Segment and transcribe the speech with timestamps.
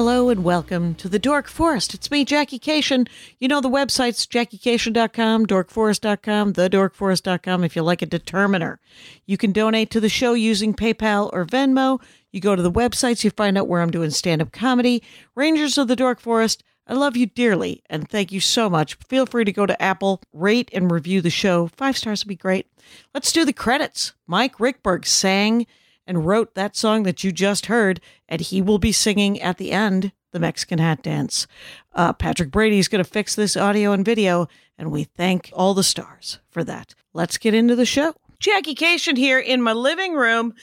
[0.00, 1.92] Hello and welcome to the Dork Forest.
[1.92, 3.06] It's me, Jackie Kashian.
[3.38, 8.80] You know the websites, jackiekashian.com, dorkforest.com, thedorkforest.com if you like a determiner.
[9.26, 12.00] You can donate to the show using PayPal or Venmo.
[12.32, 15.02] You go to the websites, you find out where I'm doing stand-up comedy.
[15.34, 18.94] Rangers of the Dork Forest, I love you dearly and thank you so much.
[19.06, 21.66] Feel free to go to Apple, rate and review the show.
[21.76, 22.68] Five stars would be great.
[23.12, 24.14] Let's do the credits.
[24.26, 25.66] Mike Ruekberg sang
[26.10, 29.70] and wrote that song that you just heard, and he will be singing at the
[29.70, 31.46] end the Mexican hat dance.
[31.94, 35.72] Uh, Patrick Brady is going to fix this audio and video, and we thank all
[35.72, 36.96] the stars for that.
[37.14, 38.14] Let's get into the show.
[38.40, 40.54] Jackie Kashian here in my living room.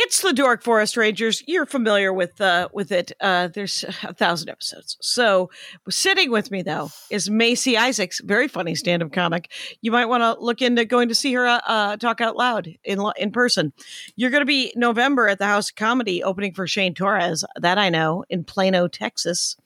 [0.00, 1.42] It's the Dork Forest Rangers.
[1.48, 3.10] You're familiar with uh, with it.
[3.20, 4.96] Uh, there's a thousand episodes.
[5.00, 5.50] So
[5.90, 9.50] sitting with me though is Macey Isaacs, very funny stand-up comic.
[9.82, 12.68] You might want to look into going to see her uh, uh, talk out loud
[12.84, 13.72] in in person.
[14.14, 17.44] You're going to be November at the House of Comedy opening for Shane Torres.
[17.56, 19.56] That I know in Plano, Texas,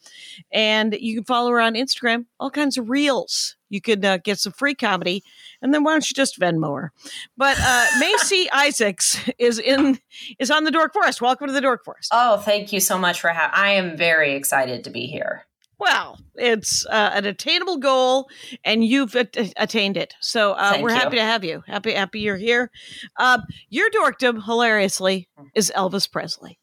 [0.50, 2.24] and you can follow her on Instagram.
[2.40, 3.56] All kinds of reels.
[3.72, 5.24] You could uh, get some free comedy,
[5.62, 6.92] and then why don't you just Venmo her?
[7.38, 9.98] But uh, Macey Isaacs is in
[10.38, 11.22] is on the Dork Forest.
[11.22, 12.10] Welcome to the Dork Forest.
[12.12, 13.54] Oh, thank you so much for having.
[13.58, 15.46] I am very excited to be here.
[15.78, 18.28] Well, it's uh, an attainable goal,
[18.62, 20.14] and you've at- attained it.
[20.20, 20.94] So uh, we're you.
[20.94, 21.64] happy to have you.
[21.66, 22.70] Happy, happy you're here.
[23.18, 23.38] Uh,
[23.70, 26.58] your dorkdom, hilariously, is Elvis Presley.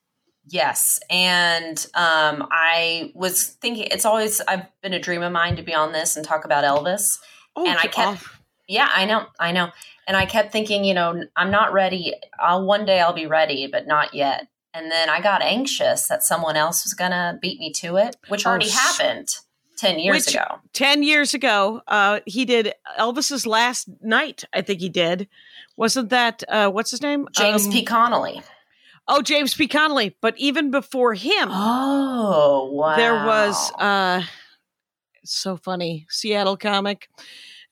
[0.52, 5.61] Yes, and um, I was thinking it's always I've been a dream of mine to
[5.64, 7.19] be on this and talk about Elvis.
[7.55, 8.36] Oh, And I kept- off.
[8.67, 9.70] Yeah, I know, I know,
[10.08, 12.14] and I kept thinking, you know, I'm not ready.
[12.39, 14.47] I'll one day I'll be ready, but not yet.
[14.75, 18.45] And then I got anxious that someone else was gonna beat me to it, which
[18.45, 19.30] Oh, already s- happened
[19.77, 20.59] ten years Which- ago.
[20.73, 24.43] ten years ago, uh, he did Elvis's last night.
[24.54, 25.27] I think he did.
[25.76, 27.27] Wasn't that uh, what's his name?
[27.36, 27.83] James Um, P.
[27.83, 28.42] Connolly.
[29.11, 29.67] Oh, James P.
[29.67, 30.15] Connolly.
[30.21, 32.95] But even before him, Oh wow!
[32.95, 34.21] there was uh,
[35.25, 37.09] so funny Seattle comic.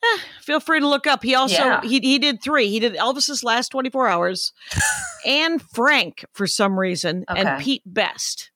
[0.03, 1.23] Eh, feel free to look up.
[1.23, 1.81] He also Yeah.
[1.81, 2.69] he he did three.
[2.69, 4.51] He did Elvis's last twenty four hours,
[5.25, 8.51] and Frank for some reason, and Pete Best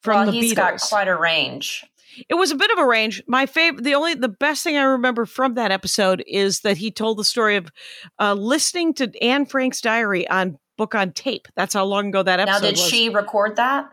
[0.00, 0.56] from well, the he's Beatles.
[0.56, 1.84] got quite a range.
[2.28, 3.22] It was a bit of a range.
[3.26, 6.90] My favorite, the only, the best thing I remember from that episode is that he
[6.90, 7.70] told the story of
[8.20, 11.46] uh, listening to Anne Frank's diary on book on tape.
[11.54, 12.54] That's how long ago that episode.
[12.54, 12.88] Now, did was.
[12.88, 13.88] she record that?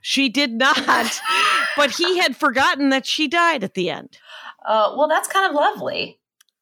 [0.00, 1.20] She did not,
[1.76, 4.18] but he had forgotten that she died at the end.
[4.64, 6.20] Uh, well, that's kind of lovely.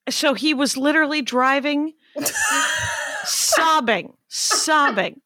[0.08, 1.92] So he was literally driving,
[3.24, 5.20] sobbing, sobbing,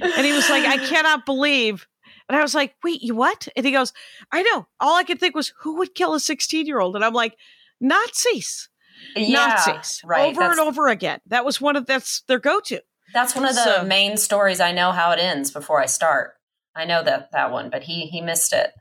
[0.00, 1.86] and he was like, "I cannot believe."
[2.28, 3.92] And I was like, "Wait, you what?" And he goes,
[4.32, 7.36] "I know." All I could think was, "Who would kill a sixteen-year-old?" And I'm like,
[7.82, 8.70] "Nazis."
[9.16, 10.30] Yeah, Nazis right.
[10.30, 11.20] over that's, and over again.
[11.26, 12.80] That was one of that's their go-to.
[13.14, 14.60] That's one of the So- main stories.
[14.60, 16.34] I know how it ends before I start.
[16.74, 18.72] I know that that one, but he he missed it.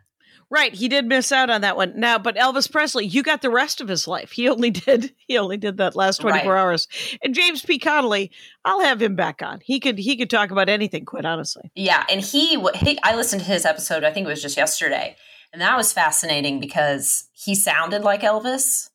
[0.51, 1.93] Right, he did miss out on that one.
[1.95, 4.31] Now, but Elvis Presley, you got the rest of his life.
[4.31, 6.59] He only did he only did that last 24 Right.
[6.59, 6.87] hours.
[7.23, 7.77] And James P.
[7.77, 8.31] Connolly,
[8.65, 9.59] I'll have him back on.
[9.63, 11.71] He could he could talk about anything, quite honestly.
[11.75, 14.03] Yeah, and he, he I listened to his episode.
[14.03, 15.15] I think it was just yesterday,
[15.53, 18.88] and that was fascinating because he sounded like Elvis.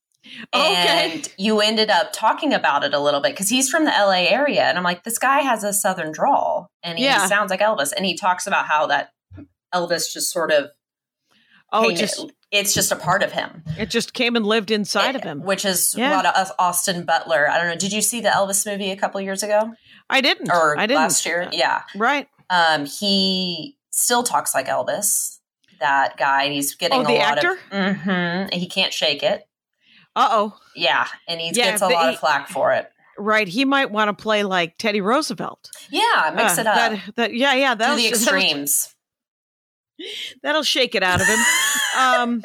[0.54, 1.12] Okay.
[1.14, 4.26] And you ended up talking about it a little bit because he's from the LA
[4.28, 4.62] area.
[4.64, 7.26] And I'm like, this guy has a southern drawl and he Yeah.
[7.26, 7.92] sounds like Elvis.
[7.94, 9.10] And he talks about how that
[9.74, 10.70] Elvis just sort of,
[11.72, 13.64] Oh, just it's just a part of him.
[13.78, 15.42] it just came and lived inside of him.
[15.42, 16.16] Which is Yeah.
[16.22, 17.50] what Austin Butler.
[17.50, 17.76] I don't know.
[17.76, 19.72] Did you see the Elvis movie a couple years ago
[20.08, 20.50] I didn't.
[20.50, 21.02] or I didn't.
[21.02, 21.48] last year?
[21.52, 21.82] Yeah.
[21.96, 22.28] Right.
[22.50, 25.38] Um, he still talks like Elvis.
[25.80, 27.50] That guy, and he's getting Oh, a the lot actor?
[27.52, 27.58] of.
[27.70, 28.56] Mm-hmm.
[28.58, 29.46] He can't shake it.
[30.16, 30.56] Uh-oh.
[30.76, 32.90] Yeah, and he Yeah, gets a lot he- of flack for it.
[33.16, 33.46] Right.
[33.46, 35.70] He might want to play like Teddy Roosevelt.
[35.90, 36.74] Yeah, mix Uh, it up.
[36.76, 37.74] That, that yeah, yeah.
[37.74, 38.94] Do That'll, the that'll- extremes.
[40.42, 41.38] that'll shake it out of him.
[41.98, 42.42] um,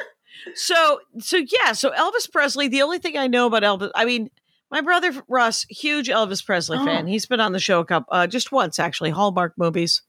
[0.54, 2.68] so so yeah, so Elvis Presley.
[2.68, 4.30] The only thing I know about Elvis, I mean,
[4.70, 6.84] my brother Russ, huge Elvis Presley Oh.
[6.84, 7.06] fan.
[7.08, 10.02] He's been on the show a couple, uh, just once actually, Hallmark movies.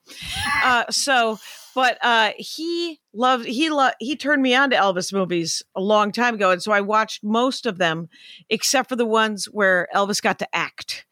[0.63, 1.39] Uh, so,
[1.75, 6.12] but uh, he loved he lo- he turned me on to Elvis movies a long
[6.12, 8.09] time ago, and so I watched most of them,
[8.50, 11.06] except for the ones where Elvis got to act.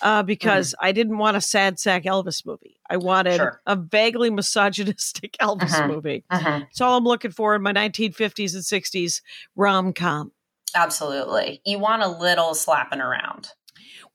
[0.00, 2.80] Uh, because I didn't want a sad sack Elvis movie.
[2.88, 3.60] I wanted Sure.
[3.66, 5.86] a vaguely misogynistic Elvis Mhm.
[5.88, 6.24] movie.
[6.32, 6.60] Mhm.
[6.60, 9.20] That's all I'm looking for in my 1950s and 60s
[9.56, 10.32] rom com.
[10.74, 11.60] Absolutely.
[11.66, 13.50] You want a little slapping around.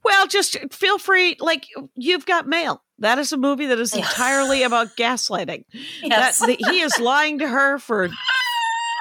[0.06, 1.36] Well, just feel free.
[1.40, 1.66] Like
[1.96, 2.82] you've got mail.
[3.00, 5.66] That is a movie that is entirely about gaslighting.
[6.02, 6.40] Yes.
[6.40, 8.10] That, that he is lying to her for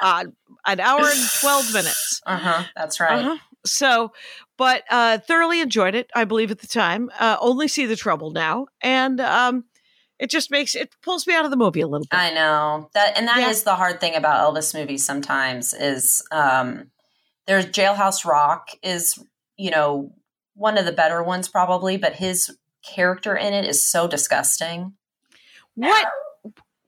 [0.03, 0.25] uh,
[0.65, 2.21] an hour and twelve minutes.
[2.25, 2.63] uh huh.
[2.75, 3.23] That's right.
[3.23, 3.37] Uh-huh.
[3.65, 4.11] So,
[4.57, 6.09] but uh, thoroughly enjoyed it.
[6.13, 7.09] I believe at the time.
[7.19, 9.63] Uh, only see the trouble now, and um,
[10.19, 12.17] it just makes it pulls me out of the movie a little bit.
[12.19, 13.71] I know that, and that is Yeah.
[13.71, 15.05] the hard thing about Elvis movies.
[15.05, 16.91] Sometimes is um,
[17.47, 19.23] there's Jailhouse Rock is
[19.57, 20.11] you know
[20.55, 24.93] one of the better ones probably, but his character in it is so disgusting.
[25.75, 26.07] what?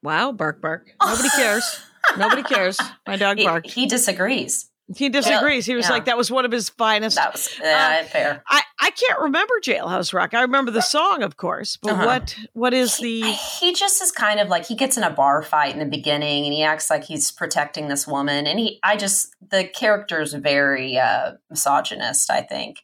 [0.04, 0.92] Wow, bark, bark.
[1.04, 1.80] Nobody cares.
[2.18, 2.80] Nobody cares.
[3.06, 3.70] My dog He, barked.
[3.72, 4.70] he disagrees.
[4.96, 5.66] He disagrees.
[5.66, 5.92] He was yeah.
[5.92, 7.18] like, that was one of his finest.
[7.18, 8.42] That was uh, fair.
[8.48, 10.34] I, I can't remember Jailhouse Rock.
[10.34, 12.06] I remember the song, of course, but Uh-huh.
[12.06, 15.10] what what is He, the he just is kind of like he gets in a
[15.10, 18.80] bar fight in the beginning and he acts like he's protecting this woman and he
[18.82, 22.78] I just the character is very uh misogynist I think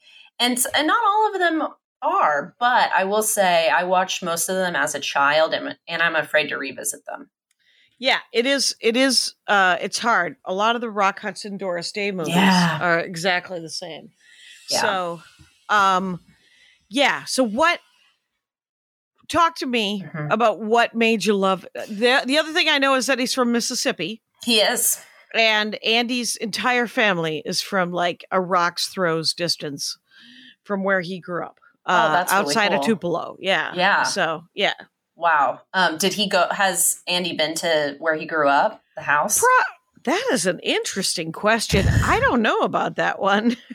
[0.44, 1.68] and and not all of them
[2.01, 6.01] are but I will say I watched most of them as a child and and
[6.01, 7.30] I'm afraid to revisit them
[8.00, 10.36] Yeah, it is it is uh it's hard.
[10.45, 12.78] A lot of the Rock Hudson Doris Day movies Yeah.
[12.81, 14.10] are exactly the same.
[14.69, 14.81] Yeah.
[14.81, 15.22] So
[15.69, 16.19] um
[16.90, 17.80] yeah, so what
[19.30, 20.31] talk to me Mhm.
[20.31, 23.51] about what made you love the the other thing I know is that he's from
[23.54, 25.00] Mississippi he is
[25.34, 29.98] and Andy's entire family is from like a rock's throws distance
[30.63, 31.60] from where he grew up.
[31.86, 32.81] Uh, Oh, that's really outside of.
[32.86, 33.36] Tupelo.
[33.39, 33.74] Yeah.
[33.75, 34.04] Yeah.
[34.04, 34.74] So yeah.
[35.15, 39.39] wow um did he go has Andy been to where he grew up the house
[39.39, 41.88] Pro- that is an interesting question.
[41.88, 43.56] I don't know about that one.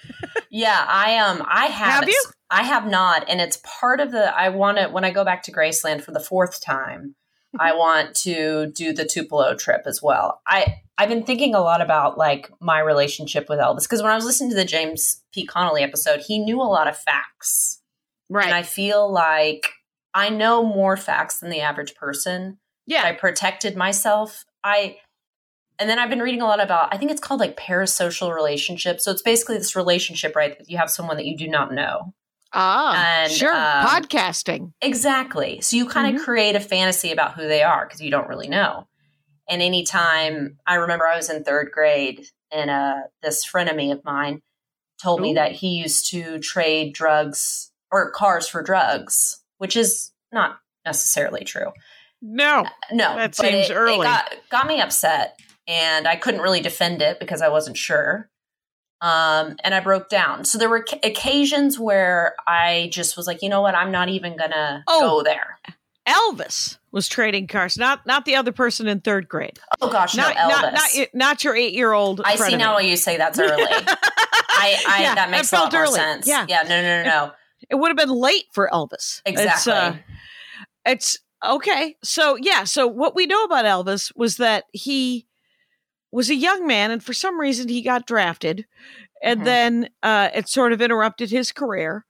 [0.51, 2.23] Yeah, I um I have Have you?
[2.51, 5.43] I have not, and it's part of the I want to when I go back
[5.45, 7.15] to Graceland for the fourth time.
[7.59, 10.41] I want to do the Tupelo trip as well.
[10.47, 14.17] I I've been thinking a lot about like my relationship with Elvis because when I
[14.17, 15.47] was listening to the James P.
[15.47, 17.81] Connolly episode, he knew a lot of facts,
[18.29, 18.45] Right.
[18.47, 19.69] and I feel like
[20.13, 22.59] I know more facts than the average person.
[22.87, 23.05] yeah.
[23.05, 24.45] I protected myself.
[24.65, 24.97] I
[25.79, 29.05] and then I've been reading a lot about I think it's called like parasocial relationships.
[29.05, 30.59] So it's basically this relationship, right?
[30.59, 32.13] That you have someone that you do not know.
[32.55, 33.53] ah, and, sure.
[33.55, 34.73] um, Podcasting.
[34.81, 35.61] Exactly.
[35.61, 36.25] So you kind of Mhm.
[36.25, 38.89] create a fantasy about who they are because you don't really know.
[39.49, 44.43] And anytime I remember I was in third grade and uh this frenemy of mine
[45.03, 50.59] told me that he used to trade drugs or cars for drugs, which is not
[50.85, 51.73] necessarily true.
[52.21, 52.65] No.
[52.91, 54.01] No, That seems it, early.
[54.01, 58.29] It got, got me upset, and I couldn't really defend it because I wasn't sure.
[59.01, 60.45] Um, and I broke down.
[60.45, 64.09] So there were ca- occasions where I just was like, you know what, I'm not
[64.09, 65.01] even gonna Oh.
[65.19, 65.59] go there.
[66.09, 69.59] Elvis was trading cars, not not the other person in third grade.
[69.81, 70.49] Oh gosh, Not no, Elvis.
[70.63, 72.21] not not, y- not your eight year old.
[72.25, 73.63] I see now why you say that's early.
[73.71, 75.95] I, I Yeah, that makes a lot more early.
[75.95, 76.27] sense.
[76.27, 76.47] Yeah.
[76.49, 77.33] yeah, no, no, no, no.
[77.71, 79.21] it would have been late for Elvis.
[79.27, 79.73] It's, Exactly.
[79.73, 79.95] uh,
[80.87, 81.97] it's okay.
[82.03, 82.65] So yeah.
[82.65, 85.27] So what we know about Elvis was that he
[86.11, 88.65] was a young man, and for some reason he got drafted,
[89.23, 89.45] and Mhm.
[89.45, 92.05] then uh, it sort of interrupted his career.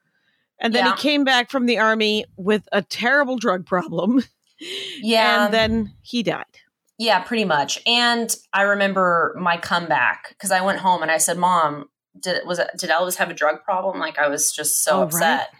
[0.61, 0.97] And then Yeah.
[0.97, 4.25] he came back from the army with a terrible drug problem,
[5.01, 6.45] Yeah, and then he died.
[6.99, 7.81] Yeah, pretty much.
[7.87, 11.89] And I remember my comeback because I went home and I said, "Mom,
[12.19, 15.05] did was did Elvis have a drug problem?" Like I was just so Oh, right.
[15.15, 15.51] upset.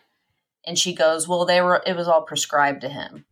[0.67, 1.81] And she goes, "Well, they were.
[1.87, 3.25] It was all prescribed to him."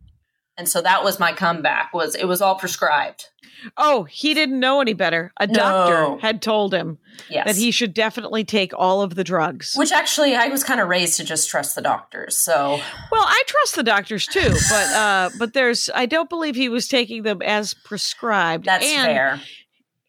[0.59, 1.93] And so that was my comeback.
[1.93, 3.29] Was it was all prescribed?
[3.77, 5.33] Oh, he didn't know any better.
[5.39, 6.19] A doctor No.
[6.21, 6.99] had told him
[7.29, 7.47] Yes.
[7.47, 9.75] that he should definitely take all of the drugs.
[9.77, 12.37] Which actually, I was kind of raised to just trust the doctors.
[12.39, 12.79] So
[13.11, 16.87] Well, I trust the doctors too, but uh, but there's I don't believe he was
[16.89, 18.65] taking them as prescribed.
[18.67, 19.41] that's and fair.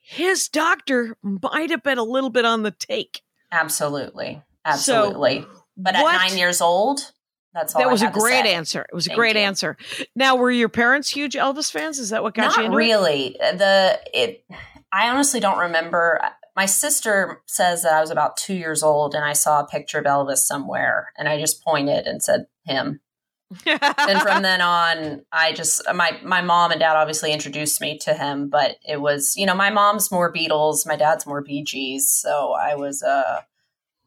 [0.01, 3.22] His doctor might have been a little bit on the take.
[3.51, 5.46] Absolutely, So, absolutely.
[5.75, 7.12] but at what- nine years old,
[7.58, 7.82] that's all.
[7.82, 8.86] that was a great answer.
[8.88, 9.42] It was a great you.
[9.42, 9.78] answer.
[10.16, 11.98] Now, were your parents huge Elvis fans?
[11.98, 12.78] Is that what got you Not into it?
[12.78, 13.36] really.
[13.40, 14.46] The it.
[14.92, 16.22] I honestly don't remember.
[16.56, 19.98] My sister says that I was about two years old and I saw a picture
[19.98, 23.02] of Elvis somewhere, and I just pointed and said him.
[23.66, 28.14] and from then on, I just my my mom and dad obviously introduced me to
[28.14, 32.10] him, but it was you know my mom's more Beatles, my dad's more Bee Gees,
[32.12, 33.42] so I was uh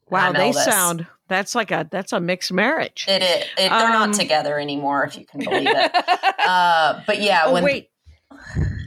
[0.09, 0.65] wow, I'm they Elvis.
[0.65, 3.07] sound that's like a that's a mixed marriage.
[3.09, 5.93] it, it, it they're Um, not together anymore if you can believe it.
[6.41, 7.91] Uh, but yeah, oh when wait,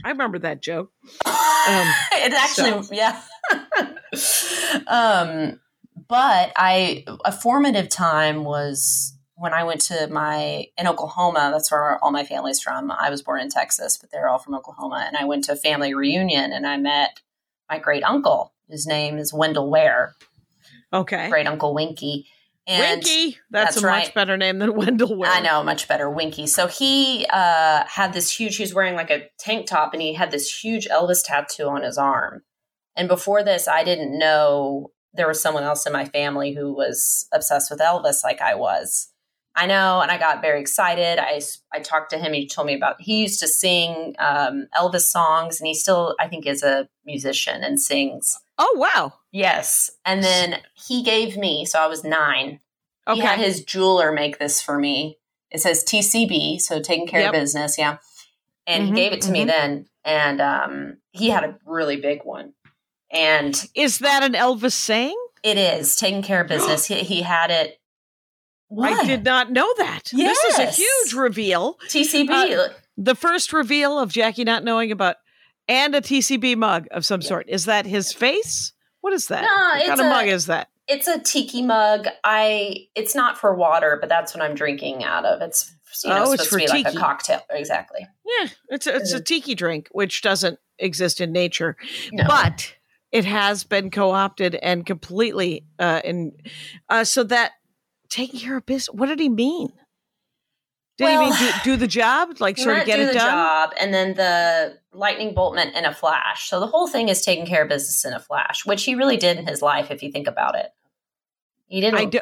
[0.04, 0.90] I remember that joke.
[1.26, 3.20] it actually yeah.
[4.86, 5.60] Um
[6.08, 12.02] but i a formative time was when i went to my in oklahoma that's where
[12.04, 12.90] all my family's from.
[12.90, 15.04] I was born in texas but they're all from oklahoma.
[15.06, 17.20] And i went to a family reunion and i met
[17.70, 18.52] my great uncle.
[18.68, 20.14] His name is wendell ware.
[20.92, 22.26] Okay, great uncle winky
[22.66, 23.38] And Winky.
[23.50, 24.04] That's, that's a right.
[24.04, 25.22] much better name than Wendell.
[25.24, 26.46] I know, much better, Winky.
[26.46, 28.56] So he uh, had this huge.
[28.56, 31.82] He was wearing like a tank top, and he had this huge Elvis tattoo on
[31.82, 32.42] his arm.
[32.96, 37.26] And before this, I didn't know there was someone else in my family who was
[37.32, 39.08] obsessed with Elvis, like I was.
[39.56, 41.18] I know, and I got very excited.
[41.20, 41.40] I
[41.72, 42.32] I talked to him.
[42.32, 46.28] He told me about he used to sing um, Elvis songs, and he still, I
[46.28, 48.36] think, is a musician and sings.
[48.58, 49.14] Oh wow.
[49.32, 51.64] Yes, and then he gave me.
[51.66, 52.60] So I was nine
[53.06, 53.20] Okay.
[53.20, 55.18] he had his jeweler make this for me.
[55.50, 57.34] It says TCB, so taking care Yep.
[57.34, 57.98] of business, yeah.
[58.66, 59.46] And Mhm, he gave it to me mhm.
[59.46, 62.54] then, and um, he had a really big one,
[63.10, 65.16] and Is that an Elvis saying?
[65.42, 66.86] it is taking care of business.
[66.86, 67.78] he, he had it.
[68.68, 68.92] What?
[68.92, 70.10] I did not know that.
[70.12, 70.40] Yes.
[70.42, 71.74] This is a huge reveal.
[71.88, 72.30] TCB.
[72.56, 75.16] Uh, The first reveal of Jackie not knowing about
[75.68, 77.48] and a TCB mug of some sort.
[77.48, 78.72] Is that his face?
[79.00, 79.42] What is that?
[79.42, 80.68] No, what it's kind of a- mug is that?
[80.86, 82.06] it's a tiki mug.
[82.24, 82.88] I.
[82.94, 85.40] It's not for water, but that's what I'm drinking out of.
[85.40, 87.40] It's you know Oh, it's supposed for to be like a cocktail.
[87.50, 88.06] Exactly.
[88.26, 89.24] Yeah, it's a, it's a Mhm.
[89.24, 91.76] tiki drink, which doesn't exist in nature,
[92.12, 92.24] No.
[92.26, 92.74] but
[93.12, 96.32] it has been co-opted and completely uh, in
[96.90, 97.52] uh, so that
[98.10, 98.92] taking care of business.
[98.94, 99.72] What did he mean?
[100.96, 103.12] Did he Well, mean do, do the job, like sort of get do it the
[103.14, 103.26] done?
[103.28, 106.48] job, and then the lightning bolt meant in a flash.
[106.48, 109.16] So the whole thing is taking care of business in a flash, which he really
[109.16, 110.72] did in his life, if you think about it.
[111.66, 111.98] He didn't.
[111.98, 112.20] I do,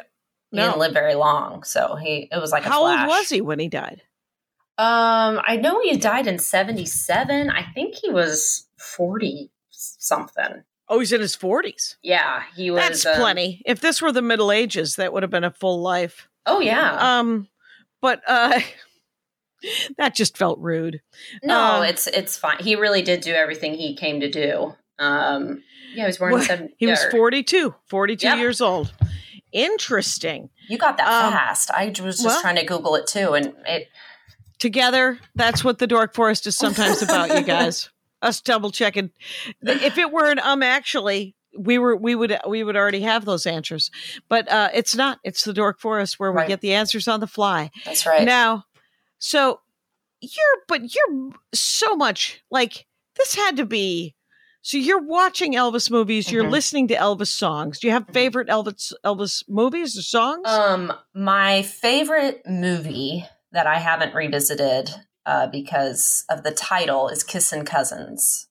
[0.51, 3.01] he didn't live very long, so he it was like a How flash.
[3.01, 4.01] old was he when he died?
[4.79, 7.51] Um, I know he died in seventy seven.
[7.51, 10.63] I think he was forty something.
[10.89, 11.97] Oh, he's in his forties.
[12.01, 12.81] Yeah, he was.
[12.81, 13.61] That's um, plenty.
[13.65, 16.27] If this were the Middle Ages, that would have been a full life.
[16.47, 17.19] Oh yeah.
[17.19, 17.47] Um,
[18.03, 18.59] but uh,
[19.97, 21.01] that just felt rude.
[21.41, 22.57] no, uh, it's it's fine.
[22.59, 24.75] He really did do everything he came to do.
[24.99, 25.63] Um,
[25.95, 26.69] yeah, he was born in Well, seven.
[26.77, 28.37] He was yeah, 42, 42 Yep.
[28.37, 28.93] years old.
[29.51, 30.49] Interesting.
[30.67, 31.71] You got that um, fast.
[31.71, 33.87] I was just well- trying to Google it too, and it
[34.59, 37.89] Together, that's what the Dork Forest is sometimes about, you guys.
[38.21, 39.11] Us double checking.
[39.61, 43.45] If it were an um, actually, we were we would we would already have those
[43.45, 43.91] answers,
[44.29, 45.19] but uh, it's not.
[45.23, 47.69] It's the Dork Forest where we get the answers on the fly.
[47.85, 48.25] That's right.
[48.25, 48.65] Now,
[49.19, 49.59] so
[50.21, 52.85] you're, but you're so much like
[53.17, 54.15] this had to be.
[54.61, 56.31] So you're watching Elvis movies.
[56.31, 56.51] You're Mhm.
[56.51, 57.79] listening to Elvis songs.
[57.79, 58.13] Do you have Mhm.
[58.13, 60.47] favorite Elvis Elvis movies or songs?
[60.47, 64.89] um, my favorite movie that I haven't revisited
[65.25, 68.47] uh, because of the title is Kissin' Cousins.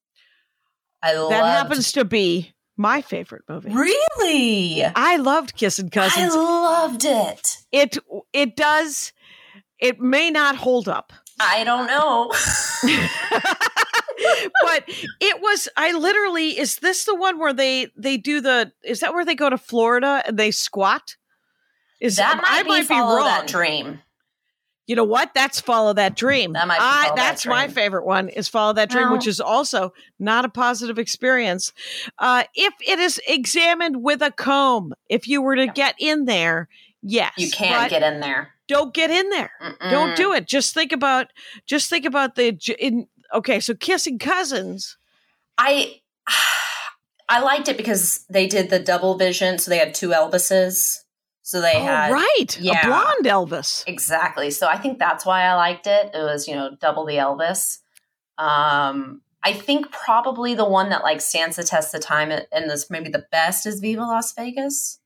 [1.03, 3.71] I that loved, happens to be my favorite movie.
[3.71, 4.85] really.
[4.85, 6.35] I loved Kissing Cousins.
[6.35, 7.59] I loved it.
[7.73, 7.97] it
[8.35, 9.13] it does.
[9.79, 11.13] It may not hold up.
[11.41, 12.31] I don't know.
[14.63, 14.85] but
[15.21, 19.13] it was i literally is this the one where they they do the is that
[19.13, 21.17] where they go to florida and they squat
[22.01, 24.01] is that might i be might be wrong that dream.
[24.87, 25.33] You know what?
[25.35, 26.53] That's follow that dream.
[26.55, 29.13] That might be I- Follow That that's my favorite one is follow that dream Well-
[29.17, 31.73] which is also not a positive experience.
[32.19, 35.73] Uh if it is examined with a comb if you were to Yeah.
[35.73, 36.69] get in there
[37.03, 38.55] yes You can't get in there.
[38.69, 39.51] don't get in there.
[39.91, 40.47] Don't do it.
[40.47, 41.29] Just think about
[41.67, 44.97] just think about the in okay so kissing cousins.
[45.59, 46.01] I
[47.29, 51.02] I liked it because they did the double vision, so they had two Elvises.
[51.53, 52.81] So they oh, had right yeah.
[52.81, 54.51] a blonde elvis exactly.
[54.51, 56.11] So I think that's why I liked it.
[56.15, 57.81] It was you know double the Elvis.
[58.39, 62.89] Um, I think probably the one that like stands the test of time and this
[62.89, 64.99] maybe the best is Viva Las Vegas.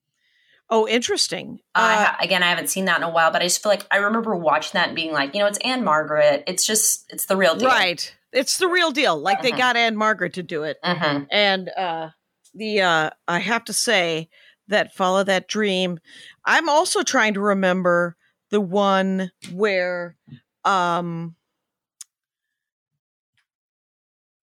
[0.71, 3.61] oh interesting uh, ha- again, I haven't seen that in a while, but I just
[3.61, 6.45] feel like I remember watching that and being like, you know, it's Ann-Margret.
[6.47, 7.69] It's just, it's the real deal.
[7.69, 9.59] right it's the real deal like they Mhm.
[9.59, 12.11] got ann-margret to do it hmm and uh
[12.55, 14.29] the uh i have to say
[14.69, 15.99] that follow that dream.
[16.45, 18.17] I'm also trying to remember
[18.51, 20.17] the one where
[20.65, 21.35] um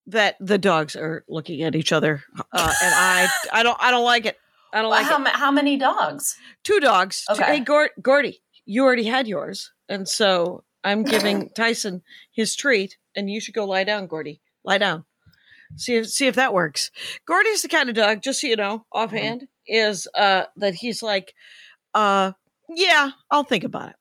[0.08, 4.04] that the dogs are looking at each other uh, and i i don't i don't
[4.04, 4.38] like it.
[4.74, 6.36] I don't like how, ma- how many dogs?
[6.64, 7.24] two dogs.
[7.30, 7.44] Okay.
[7.44, 12.02] hey Gord- gordy you already had yours and so i'm giving tyson
[12.32, 14.42] his treat and you should go lie down gordy.
[14.66, 15.06] Lie down.
[15.76, 16.90] See if see if that works.
[17.26, 21.34] Gordy's the kind of dog just so you know offhand is uh that he's like
[21.94, 22.32] uh
[22.70, 23.96] yeah i'll think about it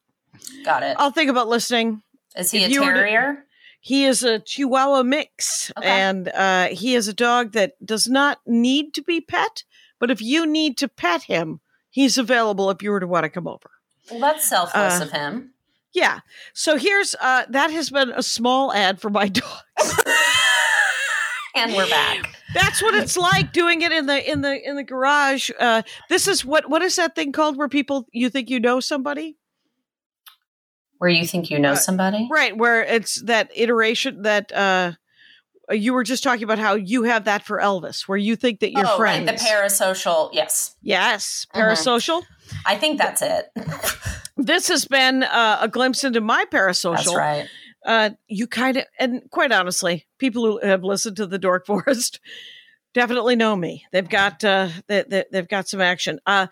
[0.65, 0.97] Got it.
[0.99, 2.03] i'll think about listening
[2.37, 3.45] Is he if a to- terrier?
[3.81, 5.89] he is a chihuahua mix Okay.
[5.89, 9.65] and uh he is a dog that does not need to be pet
[9.99, 13.31] but if you need to pet him he's available if you were to want to
[13.31, 13.71] come over
[14.11, 15.51] Well, that's selfless Uh, of him.
[15.95, 16.21] Yeah.
[16.55, 19.61] So here's uh that has been a small ad for my dog.
[21.55, 22.35] and we're back.
[22.55, 25.51] That's what it's like doing it in the in the in the garage.
[25.59, 28.81] Uh, this is what what is that thing called where people you think you know
[28.81, 29.37] somebody?
[30.99, 32.29] Where you think you know Uh, somebody?
[32.31, 34.93] Right, where it's that iteration that uh
[35.71, 38.73] you were just talking about how you have that for Elvis, where you think that
[38.73, 39.27] your oh, friends.
[39.27, 40.29] right, the parasocial.
[40.33, 41.61] Yes, yes, Mhm.
[41.63, 42.23] parasocial.
[42.67, 43.51] I think that's it.
[44.35, 46.97] This has been uh, a glimpse into my parasocial.
[46.97, 47.49] That's right.
[47.85, 52.21] Uh, you kind of, and quite honestly, people who have listened to the Dork Forest
[52.95, 53.85] definitely know me.
[53.93, 56.21] They've got, uh, they, they, they've got some action.
[56.27, 56.47] Uh,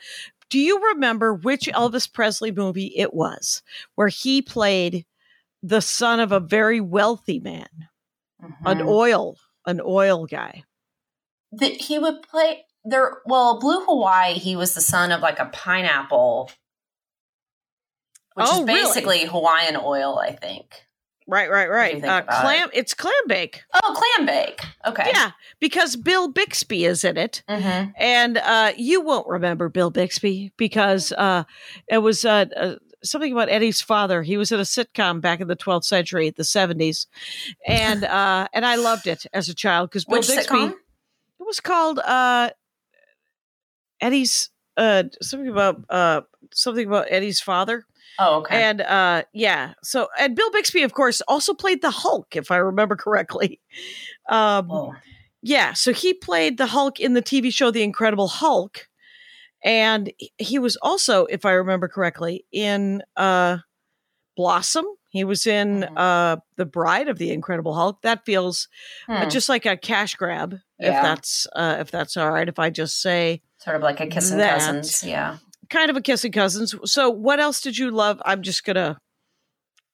[0.48, 3.62] do you remember which Elvis Presley movie it was
[3.94, 5.06] where he played
[5.62, 7.68] the son of a very wealthy man,
[8.64, 8.88] an Mhm.
[8.88, 10.64] oil, an oil guy?
[11.52, 13.18] that he would play there.
[13.26, 14.34] Well, Blue Hawaii.
[14.34, 16.48] He was the son of like a pineapple,
[18.34, 18.82] which Oh, is really?
[18.84, 20.86] basically Hawaiian oil, I think.
[21.30, 22.04] Right, right, right.
[22.04, 22.70] Uh, clam.
[22.72, 23.62] It's clam bake.
[23.72, 24.64] Oh, Clambake.
[24.86, 25.10] Okay.
[25.12, 27.42] Yeah, because Bill Bixby is in it.
[27.48, 27.90] Mm-hmm.
[27.96, 31.44] and uh, you won't remember Bill Bixby because uh,
[31.88, 34.22] it was uh, uh, something about Eddie's father.
[34.22, 37.06] He was in a sitcom back in the 12th century, the 70s,
[37.66, 40.56] and uh, and I loved it as a child because Bill Which Bixby.
[40.56, 40.70] sitcom?
[40.70, 42.50] It was called uh,
[44.00, 46.22] Eddie's uh, something about uh,
[46.52, 47.84] something about Eddie's father,
[48.18, 48.62] Oh, okay.
[48.62, 49.74] and uh, yeah.
[49.82, 53.60] So and Bill Bixby, of course, also played the Hulk, if I remember correctly.
[54.28, 54.94] Um, Whoa.
[55.42, 58.86] yeah, so he played the Hulk in the TV show The Incredible Hulk.
[59.64, 63.58] And he- was also, if I remember correctly, in uh
[64.36, 64.86] Blossom.
[65.08, 65.98] He was in Mhm.
[65.98, 68.02] uh The Bride of the Incredible Hulk.
[68.02, 68.68] That feels
[69.08, 69.28] uh, Hmm.
[69.28, 72.48] just like a cash grab, if that's uh if that's all right.
[72.48, 75.02] If I just say Sort of like a kissing cousins.
[75.04, 75.38] Yeah.
[75.70, 76.74] Kind of a kissing cousins.
[76.84, 78.20] So what else did you love?
[78.24, 78.98] I'm just gonna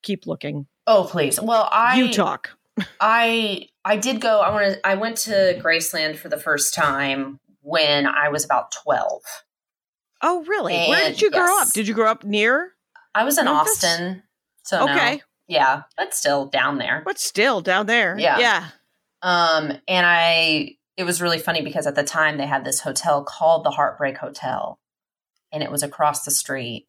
[0.02, 0.66] keep looking.
[0.87, 1.40] Oh, please.
[1.40, 2.50] Well, I you talk.
[3.00, 4.40] I I did go.
[4.40, 4.78] I want.
[4.85, 9.23] I went to Graceland for the first time when I was about twelve.
[10.23, 10.87] Oh, really?
[10.88, 11.73] Where did you grow up?
[11.73, 12.73] Did you grow up near?
[13.14, 13.85] I was in Memphis?
[13.85, 14.23] Austin,
[14.62, 14.92] so no.
[14.92, 17.02] Okay, yeah, but still down there.
[17.04, 18.19] but still down there.
[18.19, 18.39] Yeah.
[18.39, 18.69] yeah.
[19.23, 23.25] Um, and I it was really funny because at the time they had this hotel
[23.25, 24.78] called the Heartbreak Hotel,
[25.56, 26.86] and it was across the street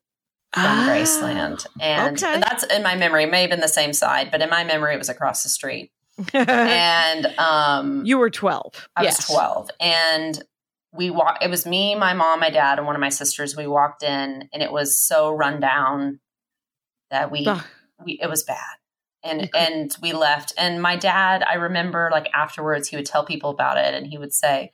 [0.54, 2.40] from Ah, Graceland, and okay.
[2.40, 3.24] that's in my memory.
[3.24, 5.50] It may have been the same side, but in my memory, it was across the
[5.50, 5.92] street.
[6.34, 8.90] And um, you were 12.
[8.96, 9.18] I yes.
[9.30, 10.44] was 12 and
[10.94, 13.68] we walked it was me my mom my dad and one of my sisters we
[13.68, 16.20] walked in and it was so run down
[17.12, 17.64] that we, Ugh.
[18.04, 18.78] we it was bad
[19.24, 23.24] and could- and we left and my dad i remember like afterwards he would tell
[23.26, 24.72] people about it and he would say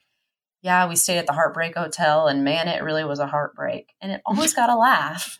[0.63, 4.12] yeah we stayed at the heartbreak hotel and man it really was a heartbreak and
[4.12, 5.38] it always got a laugh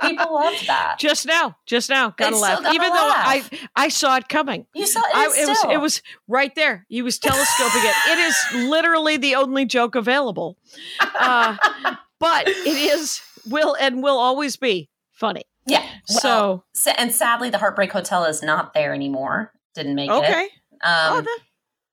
[0.00, 2.62] people loved that just now, just now, got They laugh.
[2.62, 3.68] gotta Even though I, laugh.
[3.76, 4.66] I saw it coming.
[4.74, 6.86] you saw it, I, it was it was right there.
[6.88, 7.94] He was telescoping it.
[8.08, 10.56] It is literally the only joke available,
[11.00, 11.56] uh,
[12.20, 15.42] but it is will and will always be funny.
[15.66, 15.84] yeah
[16.22, 20.42] well, so and sadly the heartbreak hotel is not there anymore didn't make it okay,
[20.82, 21.38] Um, oh, that,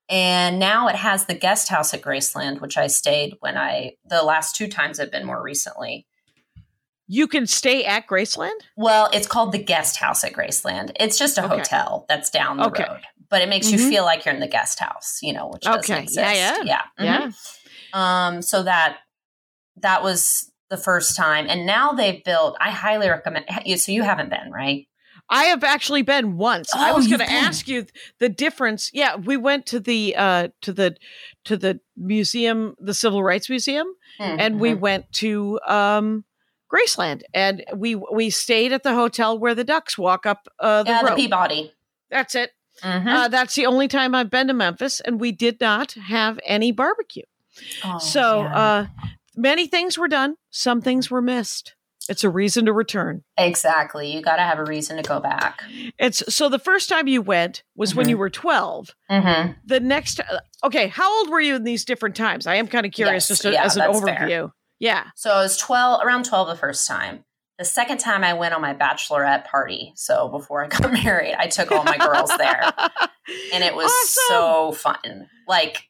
[0.08, 4.22] and now it has the guest house at Graceland, which I stayed when I the
[4.22, 6.06] last two times I've been more recently.
[7.06, 8.58] you can stay at Graceland.
[8.78, 10.90] Well, it's called the guest house at Graceland.
[10.98, 11.56] It's just a Okay.
[11.58, 12.84] hotel that's down the Okay.
[12.88, 13.72] road, but it makes Mhm.
[13.72, 16.16] you feel like you're in the guest house, you know, which doesn't exist.
[16.34, 16.62] Yeah, yeah.
[16.64, 17.04] yeah, mhm.
[17.04, 17.30] Yeah.
[18.28, 19.00] Um, so that
[19.82, 22.56] that was the first time, and now they've built.
[22.58, 23.44] I highly recommend.
[23.66, 24.86] you- So you haven't been, right?
[25.30, 26.74] I have actually been once.
[26.74, 27.86] I Oh, was going to ask you
[28.18, 28.90] the difference.
[28.92, 30.96] Yeah, we went to the uh to the
[31.44, 33.86] to the museum, the Civil Rights Museum,
[34.18, 34.80] and we Mhm.
[34.80, 36.24] went to um
[36.72, 40.90] Graceland and we we stayed at the hotel where the ducks walk up uh the
[40.90, 41.16] yeah, the road.
[41.16, 41.72] Peabody.
[42.10, 42.50] That's it.
[42.82, 43.06] Mhm.
[43.08, 46.70] Uh, that's the only time I've been to Memphis and we did not have any
[46.72, 47.22] barbecue.
[47.84, 48.58] Oh, so yeah.
[48.58, 48.86] uh
[49.36, 51.74] many things were done, some things were missed.
[52.08, 53.22] It's a reason to return.
[53.38, 55.62] exactly, you got to have a reason to go back.
[55.98, 58.10] It's so the first time you went was when Mhm.
[58.10, 58.90] you were 12.
[59.10, 59.52] Mm-hmm.
[59.64, 62.46] The next uh, Okay, how old were you in these different times?
[62.46, 64.16] I am kind of curious Yes, just to- yeah, as an that's fair.
[64.20, 64.50] overview.
[64.80, 65.04] Yeah.
[65.16, 67.24] So I was 12, around 12 the first time.
[67.58, 69.92] The second time I went on my bachelorette party.
[69.96, 72.70] So before I got married, I took all my girls there
[73.52, 74.22] and it was Awesome.
[74.28, 75.28] so fun.
[75.46, 75.80] Like, a-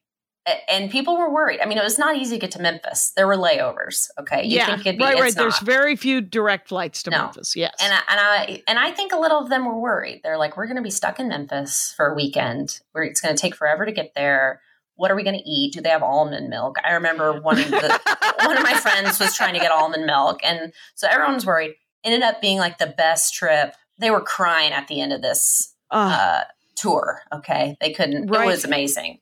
[0.69, 1.61] and people were worried.
[1.61, 3.13] I mean, it was not easy to get to Memphis.
[3.17, 4.09] There were layovers.
[4.19, 4.45] Okay.
[4.45, 5.35] You yeah, think it'd be, right, right.
[5.35, 7.19] There's very few direct flights to No.
[7.25, 7.57] Memphis.
[7.57, 7.75] Yes.
[7.81, 10.21] and I, and I and I think a little of them were worried.
[10.23, 12.81] They're like, "We're going to be stuck in Memphis for a weekend.
[12.93, 14.61] Where it's going to take forever to get there.
[14.97, 15.73] What are we going to eat?
[15.73, 18.01] Do they have almond milk?" I remember one of the
[18.45, 21.75] one of my friends was trying to get almond milk, and so everyone was worried.
[22.05, 23.75] Ended up being like the best trip.
[23.99, 26.45] They were crying at the end of this Uh, uh,
[26.77, 27.23] tour.
[27.33, 28.27] Okay, they couldn't.
[28.27, 28.45] Right.
[28.45, 29.21] It was amazing.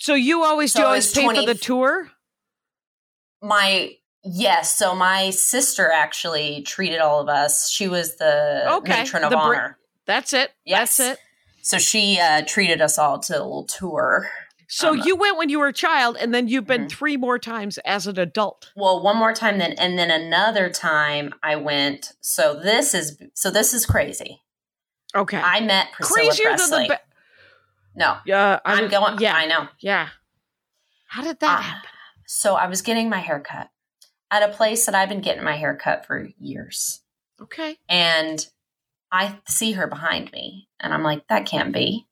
[0.00, 2.10] So you always So do always pay for the tour?
[3.42, 3.92] My
[4.24, 7.70] yes, so my sister actually treated all of us.
[7.70, 9.78] She was the Okay, matron of the br- honor.
[10.06, 10.52] That's it.
[10.64, 10.96] Yes.
[10.96, 11.24] That's it.
[11.62, 14.30] So she uh, treated us all to a little tour.
[14.68, 16.90] So Um, you went when you were a child, and then you've been Mhm.
[16.90, 18.70] three more times as an adult.
[18.76, 22.12] Well, one more time then, and then another time I went.
[22.22, 24.42] So this is so this is crazy.
[25.14, 25.38] Okay.
[25.38, 26.78] I met Priscilla Crazier Presley.
[26.78, 26.94] than the.
[26.94, 27.09] Be-
[27.94, 29.18] no, yeah, I I'm going.
[29.20, 29.68] Yeah, I know.
[29.80, 30.08] yeah.
[31.08, 31.90] How did that Ah, happen?
[32.26, 33.68] So I was getting my haircut
[34.30, 37.00] at a place that I've been getting my haircut for years.
[37.42, 37.78] Okay.
[37.88, 38.46] And
[39.10, 42.06] I see her behind me and I'm like, that can't be.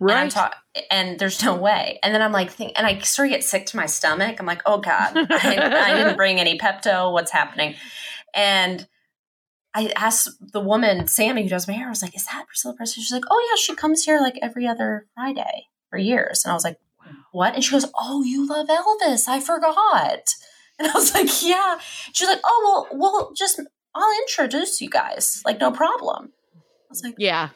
[0.00, 0.30] And, I'm Right.
[0.30, 0.54] ta-
[0.92, 1.98] and there's no way.
[2.04, 4.36] And then I'm like, think, and I sort of get sick to my stomach.
[4.38, 5.58] I'm like, oh God, I,
[5.90, 7.12] I didn't bring any Pepto.
[7.12, 7.74] What's happening?
[8.32, 8.86] And
[9.74, 12.74] I asked the woman, Sammy, who does my hair, I was like, is that Priscilla
[12.74, 13.02] Presley?
[13.02, 16.42] She's like, oh yeah, she comes here like every other Friday for years.
[16.44, 16.78] And I was like,
[17.32, 17.54] what?
[17.54, 19.28] And she goes, oh, you love Elvis.
[19.28, 20.34] I forgot.
[20.78, 21.78] And I was like, yeah.
[22.14, 23.60] She's like, oh, well, well, just,
[23.94, 25.42] I'll introduce you guys.
[25.44, 26.32] Like, no problem.
[26.56, 27.50] I was like, yeah.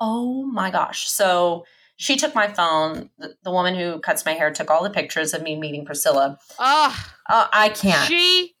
[0.00, 1.06] Oh my gosh.
[1.10, 1.66] So
[1.96, 3.10] she took my phone.
[3.18, 6.38] The, the woman who cuts my hair took all the pictures of me meeting Priscilla.
[6.58, 8.08] Ah, Uh, I can't.
[8.08, 8.54] she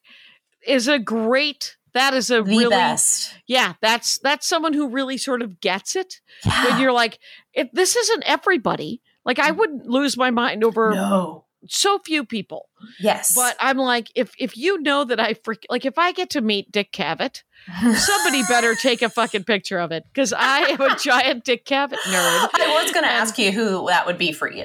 [0.66, 1.76] is a great.
[1.92, 3.34] That is a the really best.
[3.46, 3.74] yeah.
[3.80, 6.20] That's that's someone who really sort of gets it.
[6.44, 6.64] Yeah.
[6.64, 7.18] When you're like,
[7.52, 9.02] if this isn't everybody.
[9.24, 9.56] Like I mm.
[9.58, 11.44] wouldn't lose my mind over no.
[11.68, 12.68] So few people.
[12.98, 13.34] Yes.
[13.34, 16.40] But I'm like, if if you know that I freak like if I get to
[16.40, 17.42] meet Dick Cavett,
[17.94, 21.98] somebody better take a fucking picture of it because I am a giant Dick Cavett
[22.06, 22.48] nerd.
[22.54, 24.64] I was going to And- ask you who that would be for you.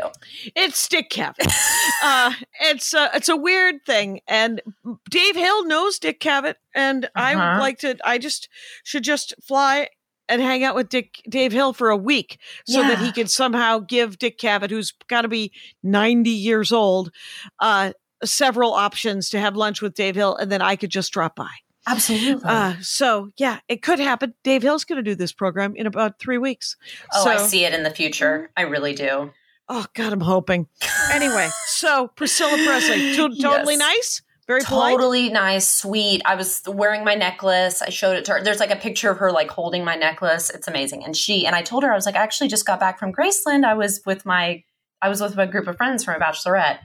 [0.56, 1.52] It's Dick Cavett.
[2.04, 4.62] uh, it's a it's a weird thing, and
[5.10, 7.60] Dave Hill knows Dick Cavett, and I would Uh-huh.
[7.60, 7.98] like to.
[8.06, 8.48] I just
[8.84, 9.90] should just fly
[10.30, 13.12] and hang out with Dick Dave Hill for a week, so that he Yeah.
[13.12, 15.52] can somehow give Dick Cavett, who's got to be
[15.84, 17.12] ninety years old,
[17.60, 21.36] uh, several options to have lunch with Dave Hill, and then I could just drop
[21.36, 21.50] by.
[21.88, 22.42] Absolutely.
[22.44, 24.34] Uh, so yeah, it could happen.
[24.44, 26.76] Dave Hill's going to do this program in about three weeks.
[27.14, 28.50] oh, so, I see it in the future.
[28.58, 29.32] I really do.
[29.70, 30.68] Oh God, I'm hoping.
[31.12, 33.80] Anyway, so Priscilla Presley, to- totally Yes.
[33.80, 34.92] nice, very polite.
[34.92, 36.22] Totally nice, sweet.
[36.24, 37.82] I was wearing my necklace.
[37.82, 38.44] I showed it to her.
[38.44, 40.52] There's like a picture of her like holding my necklace.
[40.52, 41.04] It's amazing.
[41.04, 43.12] And she and I told her I was like, I actually just got back from
[43.12, 43.66] Graceland.
[43.66, 44.64] I was with my
[45.02, 46.80] I was with a group of friends from a bachelorette.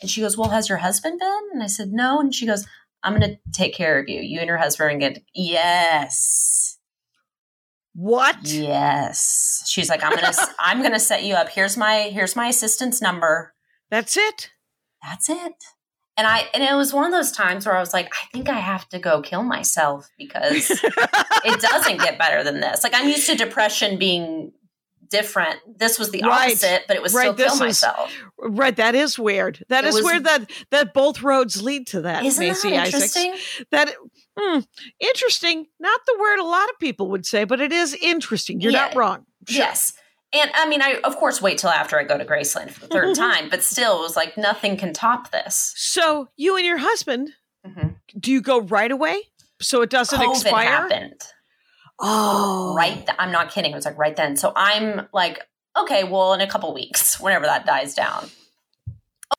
[0.00, 1.40] And she goes, Well, has your husband been?
[1.52, 2.18] And I said, No.
[2.18, 2.66] And she goes,
[3.02, 4.20] I'm gonna take care of you.
[4.20, 6.78] You and your husband are gonna Yes.
[7.94, 8.38] What?
[8.44, 9.64] Yes.
[9.66, 11.50] She's like, I'm gonna I'm gonna set you up.
[11.50, 13.52] Here's my here's my assistant's number.
[13.90, 14.50] That's it.
[15.02, 15.52] that's it.
[16.16, 18.48] And I and it was one of those times where I was like, I think
[18.50, 22.84] I have to go kill myself because it doesn't get better than this.
[22.84, 24.52] Like I'm used to depression being
[25.10, 25.56] different.
[25.78, 26.48] This was the Right.
[26.48, 28.12] opposite, but it was Right, still this kill is- myself.
[28.38, 29.62] right, that is weird.
[29.68, 32.24] That It is was- weird that that both roads lead to that.
[32.24, 33.16] Isn't Macey that Isaacs.
[33.16, 33.66] interesting?
[33.70, 33.94] That
[34.38, 34.58] hmm,
[35.00, 35.66] interesting.
[35.80, 38.60] Not the word a lot of people would say, but it is interesting.
[38.60, 38.98] You're not Yeah.
[38.98, 39.26] wrong.
[39.48, 39.92] Yes.
[40.34, 42.86] And I mean, I of course wait till after I go to Graceland for the
[42.88, 45.74] third time, but still, it was like nothing can top this.
[45.76, 47.30] So you and your husband,
[47.66, 47.96] Mhm.
[48.18, 49.22] do you go right away
[49.60, 50.66] so it doesn't COVID expire?
[50.68, 51.20] happened.
[52.04, 55.38] Oh, right th- i'm not kidding it was like right then so i'm like
[55.78, 58.28] okay well in a couple weeks whenever that dies down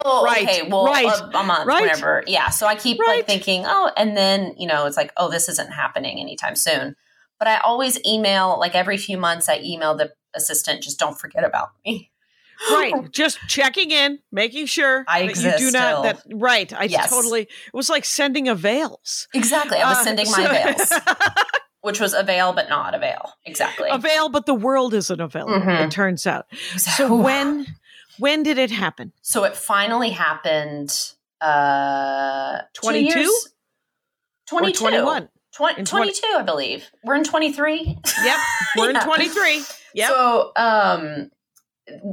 [0.06, 1.82] oh Right, okay well right, a, a month right.
[1.82, 3.18] whenever yeah so i keep Right.
[3.18, 6.96] like thinking oh and then you know it's like oh this isn't happening anytime soon
[7.38, 11.44] but i always email like every few months i email the assistant just don't forget
[11.44, 12.12] about me
[12.72, 16.04] right just checking in making sure I that exist you do not still.
[16.04, 17.10] that right i Yes.
[17.10, 20.92] totally it was like sending a veils exactly i was Uh, sending so- my veils
[21.82, 25.48] which was avail but not avail exactly a veil but the world isn't a veil
[25.48, 25.86] Mhm.
[25.86, 26.46] it turns out
[26.78, 27.66] so when
[28.20, 33.12] when did it happen So it finally happened uh 22?
[33.14, 33.30] 22
[34.56, 36.90] or 22 21 Twen- In 20 22 I believe.
[37.04, 37.98] We're in 23.
[38.24, 38.38] yep
[38.78, 39.62] we're in 23
[39.94, 41.32] yep So um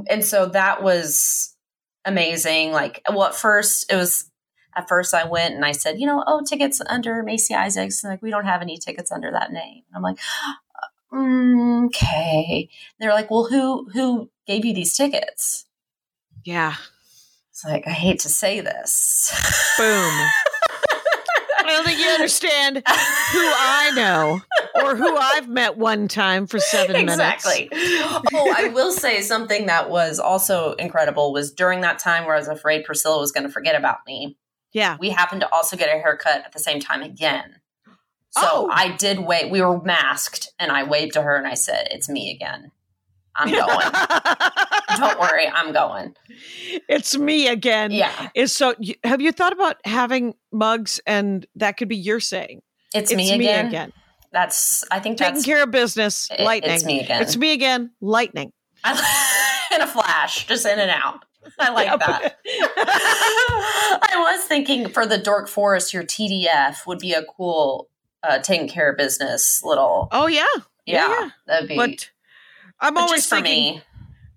[0.09, 1.55] and so that was
[2.03, 4.31] amazing like well at first it was
[4.75, 8.03] at first I went and I said, you know, oh, tickets under Macey Isaacs.
[8.03, 9.83] And like, we don't have any tickets under that name.
[9.89, 10.17] And I'm like,
[11.11, 12.69] mm, okay.
[12.99, 15.65] They're like, well, who who gave you these tickets?
[16.43, 16.75] yeah
[17.51, 19.73] It's like, I hate to say this.
[19.77, 20.27] boom
[21.65, 24.41] i don't think you understand who i know
[24.83, 27.69] or who i've met one time for seven exactly.
[27.73, 32.39] oh, I will say something that was also incredible was during that time where I
[32.39, 34.37] was afraid Priscilla was going to forget about me.
[34.73, 37.55] yeah We happened to also get a haircut at the same time again.
[38.31, 38.69] So Oh.
[38.71, 39.51] I did wait.
[39.51, 42.71] We were masked, and I waved to her and I said, "It's me again."
[43.35, 43.91] I'm going.
[44.97, 46.15] Don't worry, I'm going.
[46.89, 47.91] It's me again.
[47.91, 52.61] Yeah, Is so have you thought about having mugs and that could be your saying?
[52.93, 53.93] it's, It's me, again.
[54.33, 56.71] That's I think Taking that's care of business, it- lightning.
[56.71, 57.21] It's me again.
[57.21, 58.51] It's me again, lightning.
[58.85, 61.23] in a flash, just in and out.
[61.59, 62.37] I like Yeah, that.
[64.03, 67.89] I was thinking for the Dork Forest, your TDF would be a cool
[68.23, 70.07] uh, taking care of business little.
[70.11, 70.45] Oh yeah.
[70.85, 71.29] yeah, yeah.
[71.47, 71.75] that'd be.
[71.75, 72.09] But
[72.81, 73.81] I'm but always thinking me,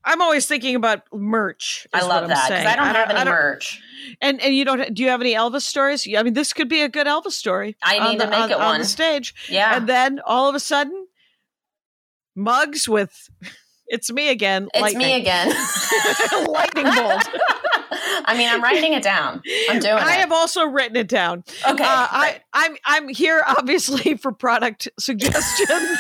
[0.04, 1.86] I'm always thinking about merch.
[1.92, 3.80] I love that because I don't have any I merch.
[4.20, 6.06] And and you don't do you have any Elvis stories?
[6.16, 7.76] I mean, this could be a good Elvis story.
[7.82, 8.80] I need the- to make on- it on one.
[8.80, 9.34] the stage.
[9.48, 11.06] Yeah, And then all of a sudden,
[12.36, 13.30] mugs with
[13.86, 15.06] "It's me again." it's lightning.
[15.06, 15.48] me again.
[16.48, 17.28] lightning bolt.
[18.26, 19.42] I mean, I'm writing it down.
[19.70, 20.02] I'm doing it.
[20.02, 20.20] I it.
[20.20, 21.44] have also written it down.
[21.68, 22.40] okay, Uh, I.
[22.52, 25.98] I'm I'm here obviously for product suggestions.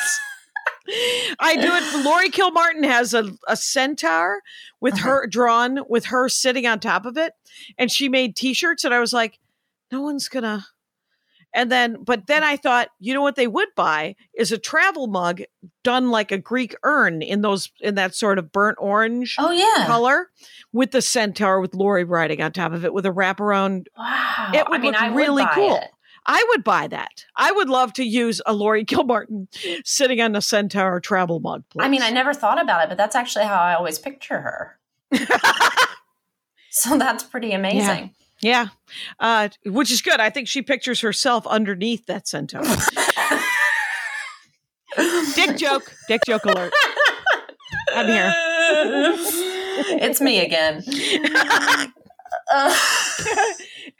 [0.86, 2.04] I do it.
[2.04, 4.40] Laurie Kilmartin has a, a centaur
[4.80, 5.08] with Uh-huh.
[5.08, 7.32] her drawn with her sitting on top of it,
[7.78, 8.84] and she made T-shirts.
[8.84, 9.38] And I was like,
[9.90, 10.66] no one's gonna.
[11.56, 15.06] And then, but then I thought, you know what they would buy is a travel
[15.06, 15.42] mug
[15.84, 19.86] done like a Greek urn in those in that sort of burnt orange oh yeah.
[19.86, 20.30] color
[20.72, 24.50] with the centaur with Laurie riding on top of it with a wraparound Wow.
[24.52, 25.76] It would I mean, look I really cool.
[25.76, 25.90] it.
[26.26, 27.26] I would buy that.
[27.36, 29.48] I would love to use a Laurie Kilmartin
[29.84, 31.64] sitting on a Centaur travel mug.
[31.78, 34.78] I mean, I never thought about it, but that's actually how I always picture her.
[36.76, 38.16] So that's pretty amazing.
[38.40, 38.66] yeah,
[39.20, 40.18] uh, which is good.
[40.18, 42.62] I think she pictures herself underneath that Centaur.
[45.36, 45.94] Dick joke.
[46.08, 46.72] Dick joke alert.
[47.94, 48.32] I'm here.
[50.00, 50.82] it's me again.
[52.52, 52.76] Uh,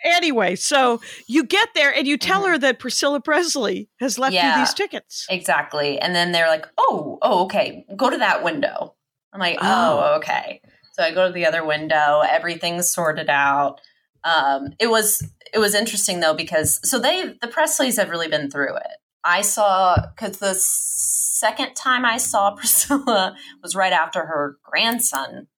[0.04, 4.38] Anyway, so you get there and you tell her that Priscilla Presley has left you
[4.40, 4.48] Mm-hmm.
[4.48, 4.58] Yeah.
[4.58, 5.26] these tickets.
[5.30, 5.98] exactly.
[5.98, 7.84] And then they're like, oh, oh, okay.
[7.96, 8.94] Go to that window.
[9.32, 10.00] I'm like, Oh.
[10.12, 10.60] oh, okay.
[10.92, 12.20] So I go to the other window.
[12.20, 13.80] Everything's sorted out.
[14.22, 18.50] Um, it was it was interesting though because so they the Presleys have really been
[18.50, 18.96] through it.
[19.24, 25.48] I saw because the second time I saw Priscilla was right after her grandson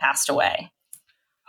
[0.00, 0.70] passed away.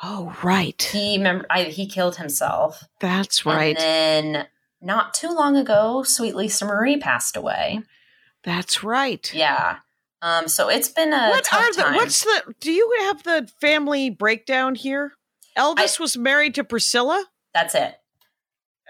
[0.02, 0.82] Oh, right.
[0.82, 2.84] He remember I, he killed himself.
[3.00, 3.78] That's right.
[3.78, 4.48] And then
[4.82, 7.82] not too long ago, Sweet Lisa Marie passed away.
[8.44, 9.30] That's right.
[9.34, 9.80] Yeah.
[10.22, 10.48] Um.
[10.48, 11.96] So it's been a what tough are the time.
[11.96, 15.14] what's the do you have the family breakdown here
[15.58, 17.96] elvis was married to priscilla That's it.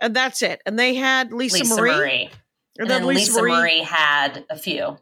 [0.01, 2.23] and that's it and they had lisa, Lisa marie, Marie.
[2.23, 2.31] and
[2.79, 4.97] And then then Lisa Marie had a few.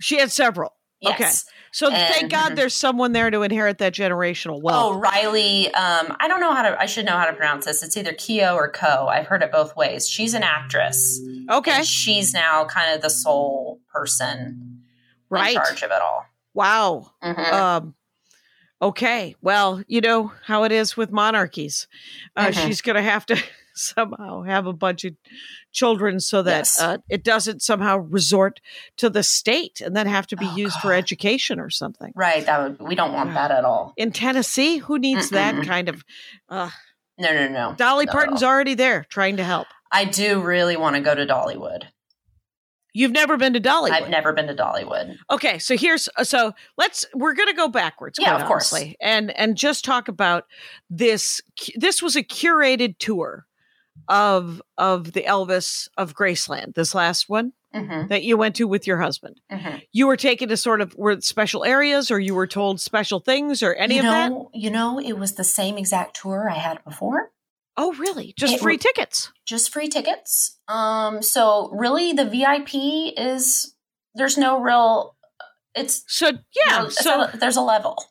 [0.00, 0.72] she had several
[1.06, 1.16] Okay.
[1.20, 1.44] Yes.
[1.70, 5.72] so thank god there's someone there to inherit that generational wealth oh, Riley.
[5.74, 6.80] Um, I don't know how to.
[6.80, 7.82] I should know how to pronounce this.
[7.84, 9.06] It's either Keo or Co.
[9.06, 10.08] I've heard it both ways.
[10.08, 11.20] She's an actress.
[11.50, 14.82] okay And she's now kind of the sole person
[15.30, 16.24] right in charge of it all.
[16.54, 17.52] wow Mhm.
[17.52, 17.94] um
[18.80, 21.86] okay well you know how it is with monarchies
[22.36, 22.66] uh, Mhm.
[22.66, 23.36] she's gonna have to
[23.78, 25.14] somehow have a bunch of
[25.72, 26.80] children so that Yes.
[26.80, 28.60] uh, it doesn't somehow resort
[28.98, 32.44] to the state and then have to be Oh, used for education or something right.
[32.46, 32.80] That would.
[32.88, 33.92] We don't want that at all.
[33.96, 35.66] in tennessee who needs that Mm-mm.
[35.66, 36.04] kind of
[36.48, 36.70] uh,
[37.18, 37.32] No.
[37.32, 37.48] No.
[37.48, 37.74] No.
[37.76, 41.24] dolly Not parton's already there trying to help I do really want to go to
[41.26, 41.84] Dollywood.
[42.94, 45.16] you've never been to dollywood I've never been to Dollywood.
[45.30, 48.18] Okay, so here's uh, so let's we're going to go backwards.
[48.20, 48.74] Yeah, of course.
[49.00, 50.44] and and just talk about
[50.90, 51.40] this.
[51.76, 53.46] This was a curated tour
[54.08, 56.74] of of the Elvis of Graceland.
[56.74, 59.40] This last one hmm that you went to with your husband.
[59.50, 63.20] hmm You were taken to sort of were special areas, or you were told special
[63.20, 64.32] things, or any you of that.
[64.54, 67.30] You know, it was the same exact tour I had before.
[67.76, 68.34] Oh, really?
[68.36, 69.30] Just It free tickets?
[69.46, 70.58] just free tickets.
[70.66, 72.74] Um, so really, the VIP
[73.16, 73.74] is
[74.14, 75.14] there's no real.
[75.74, 78.02] It's So yeah, no, so a- there's a level.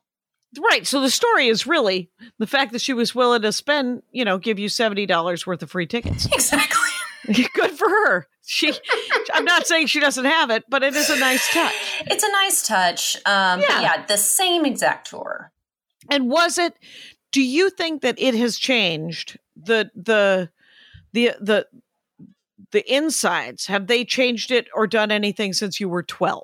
[0.60, 0.86] Right.
[0.86, 4.38] So the story is really the fact that she was willing to spend, you know,
[4.38, 6.28] give you seventy dollars worth of free tickets.
[6.34, 6.80] Exactly.
[7.54, 8.28] Good for her.
[8.46, 8.72] She,
[9.34, 11.74] I'm not saying she doesn't have it, but it is a nice touch.
[12.06, 13.18] It's a nice touch.
[13.26, 13.82] Um, Yeah.
[13.82, 15.52] Yeah, the same exact tour.
[16.10, 16.74] And was it?
[17.34, 20.50] Do you think that it has changed the the
[21.12, 21.68] the the
[22.72, 23.66] the insides?
[23.66, 26.44] Have they changed it or done anything since you were 12?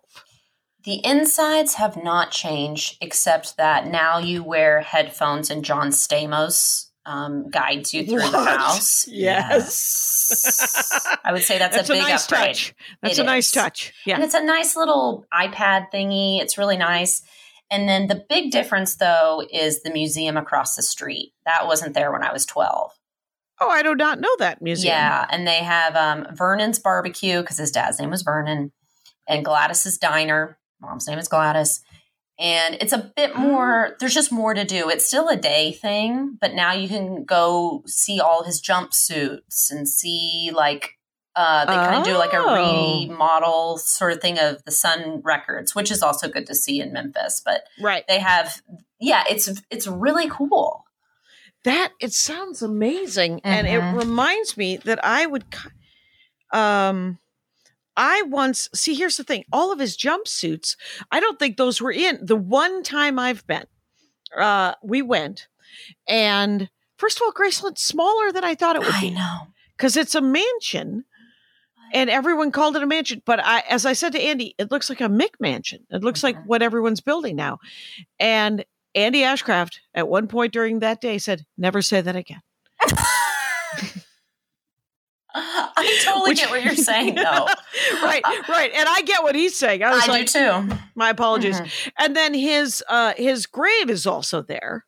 [0.83, 7.49] The insides have not changed, except that now you wear headphones and John Stamos um,
[7.49, 9.07] guides you through the house.
[9.07, 11.17] Yes.
[11.23, 12.55] I would say that's, a big nice upgrade.
[12.55, 12.75] touch.
[13.01, 13.51] That's It a nice is.
[13.51, 13.93] touch.
[14.05, 14.15] Yeah.
[14.15, 16.41] And it's a nice little iPad thingy.
[16.41, 17.21] It's really nice.
[17.69, 21.33] And then the big difference, though, is the museum across the street.
[21.45, 22.91] That wasn't there when I was 12.
[23.61, 24.93] Oh, I do not know that museum.
[24.93, 25.25] Yeah.
[25.29, 28.71] And they have um, Vernon's Barbecue because his dad's name was Vernon,
[29.27, 30.57] and Gladys's Diner.
[30.83, 31.81] Mom's name is Gladys.
[32.39, 36.35] and it's a bit more there's just more to do it's still a day thing
[36.41, 40.97] but now you can go see all his jumpsuits and see like
[41.35, 43.01] uh, they kind of do like a Oh.
[43.07, 46.91] remodel sort of thing of the sun records which is also good to see in
[46.91, 48.03] memphis but Right.
[48.07, 48.61] they have
[48.99, 50.85] yeah it's it's really cool
[51.65, 53.97] That it sounds amazing, and it Mhm.
[53.97, 55.45] reminds me that I would.
[56.51, 57.19] Um,
[57.95, 58.95] I once see.
[58.95, 60.75] Here's the thing: all of his jumpsuits.
[61.11, 63.65] I don't think those were in the one time I've been.
[64.35, 65.47] Uh, we went,
[66.07, 69.95] and first of all, Graceland's smaller than I thought it would i be know because
[69.97, 71.05] it's a mansion.
[71.95, 74.89] And everyone called it a mansion, but I, as I said to Andy, it looks
[74.89, 75.81] like a McMansion.
[75.91, 76.47] It looks like Mhm.
[76.47, 77.59] what everyone's building now.
[78.19, 82.41] And Andy Ashcraft, at one point during that day, said, "Never say that again."
[85.75, 87.47] i totally Which- get what you're saying though
[88.03, 88.71] right, right.
[88.75, 89.81] And I get what he's saying.
[89.83, 91.59] I i, was do like, too my apologies.
[91.59, 91.91] Mhm.
[91.99, 94.85] And then his uh his grave is also there.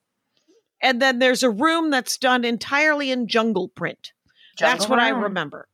[0.81, 4.11] And then there's a room that's done entirely in jungle print.
[4.59, 5.67] that's Jungle what I remember.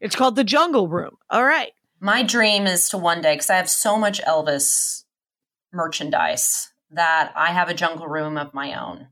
[0.00, 1.16] It's called the Jungle Room.
[1.30, 1.72] All right.
[2.00, 5.04] My dream is to one day, because I have so much Elvis
[5.72, 9.08] merchandise, that I have a jungle room of my own.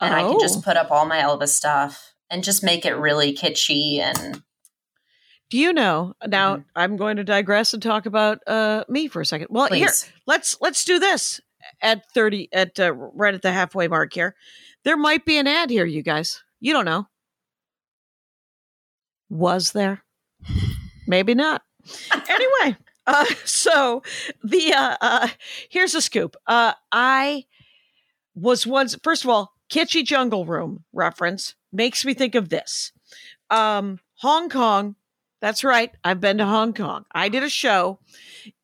[0.00, 0.40] And I can Oh.
[0.40, 4.42] just put up all my Elvis stuff and just make it really kitschy and
[5.50, 6.14] Do you know?
[6.26, 6.64] Now Mhm.
[6.74, 9.48] I'm going to digress and talk about uh me for a second.
[9.50, 9.86] Well, here
[10.26, 11.40] let's let's do this
[11.80, 14.34] at 30 at uh, right at the halfway mark here.
[14.84, 16.42] There might be an ad here, you guys.
[16.60, 17.06] You don't know.
[19.28, 20.02] Was there?
[21.06, 21.62] Maybe not.
[22.28, 24.02] anyway, uh, so
[24.42, 25.28] the uh, uh,
[25.68, 26.36] here's a scoop.
[26.46, 27.44] Uh, I
[28.34, 32.92] was once first of all, kitschy jungle room reference makes me think of this.
[33.50, 34.96] Um, Hong Kong.
[35.42, 35.90] That's right.
[36.02, 37.04] I've been to Hong Kong.
[37.12, 38.00] I did a show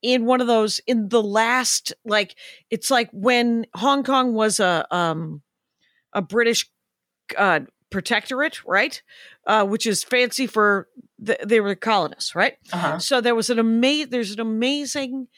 [0.00, 2.34] in one of those in the last like
[2.70, 5.42] it's like when Hong Kong was a um
[6.14, 6.68] a British
[7.36, 7.60] uh
[7.90, 9.02] protectorate, right?
[9.46, 10.88] Uh which is fancy for
[11.24, 12.54] th- they were colonists, right?
[12.72, 12.98] Uh-huh.
[12.98, 15.28] So there was an amazing there's an amazing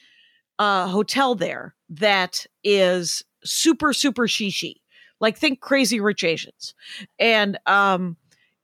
[0.61, 4.77] uh hotel there that is super super shishi.
[5.25, 6.75] Like think crazy rich Asians.
[7.19, 8.19] And um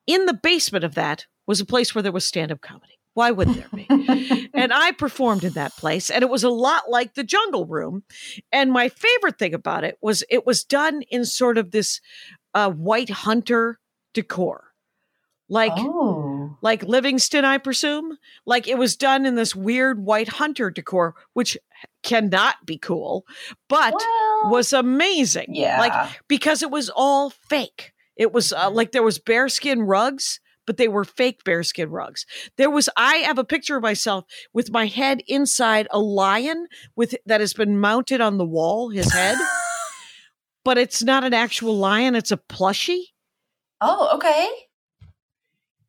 [0.07, 2.99] in the basement of that was a place where there was stand-up comedy.
[3.14, 4.51] Why wouldn't there be?
[4.55, 8.05] and I performed in that place, and it was a lot like the Jungle Room.
[8.53, 12.01] And my favorite thing about it was it was done in sort of this
[12.55, 13.81] uh, white hunter
[14.14, 14.73] decor,
[15.49, 16.57] like oh.
[16.62, 18.16] like Livingstone, I presume.
[18.46, 21.59] Like it was done in this weird white hunter decor, which
[22.02, 23.24] cannot be cool,
[23.68, 25.54] but Well, was amazing.
[25.54, 25.78] yeah.
[25.78, 27.92] like because it was all fake.
[28.16, 32.26] It was uh, like there was bearskin rugs, but they were fake bearskin rugs.
[32.56, 37.14] There was I have a picture of myself with my head inside a lion with
[37.26, 39.36] that has been mounted on the wall, his head,
[40.64, 43.04] but it's not an actual lion, it's a plushie.
[43.80, 44.48] oh, okay.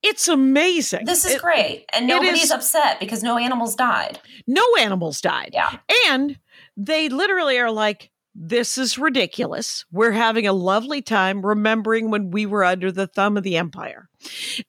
[0.04, 1.06] It's amazing.
[1.06, 1.86] This is It- great.
[1.94, 4.20] And nobody's is- upset because no animals died.
[4.48, 5.52] No animals died.
[5.54, 5.78] Yeah.
[6.08, 6.40] And
[6.76, 9.86] they literally are like, this is ridiculous.
[9.92, 14.08] We're having a lovely time remembering when we were under the thumb of the empire.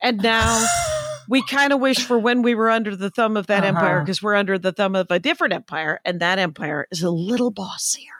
[0.03, 0.66] And now
[1.29, 4.05] we kind of wish for when we were under the thumb of that empire Uh-huh.
[4.05, 7.53] because we're under the thumb of a different empire, and that empire is a little
[7.53, 8.11] bossier.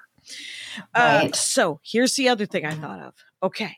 [0.95, 3.15] Uh, so here's the other thing I thought of.
[3.43, 3.77] Okay.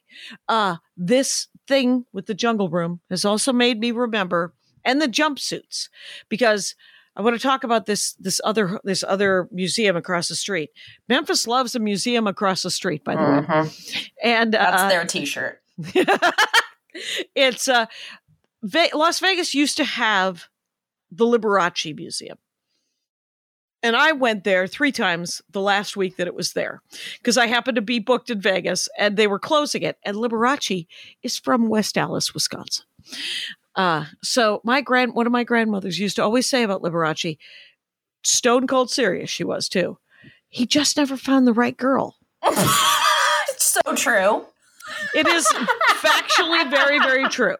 [0.48, 5.88] Uh, this thing with the jungle room has also made me remember and the jumpsuits
[6.28, 6.74] because
[7.16, 10.70] I want to talk about this this other this other museum across the street.
[11.08, 13.46] Memphis loves a museum across the street, by the way.
[13.46, 14.08] Mhm.
[14.22, 15.60] And That's uh, their t shirt.
[17.34, 17.86] it's uh
[18.62, 20.48] Ve- Las Vegas used to have
[21.10, 22.38] the Liberace Museum.
[23.84, 26.80] And I went there three times the last week that it was there
[27.18, 29.98] because I happened to be booked in Vegas and they were closing it.
[30.04, 30.86] And Liberace
[31.22, 32.86] is from West Allis, Wisconsin.
[33.76, 37.36] Uh, so my grand, one of my grandmothers used to always say about Liberace,
[38.22, 39.98] stone cold serious she was too.
[40.48, 42.16] He just never found the right girl.
[42.42, 44.46] it's so true.
[45.14, 45.46] It is
[46.02, 47.56] factually very, very true.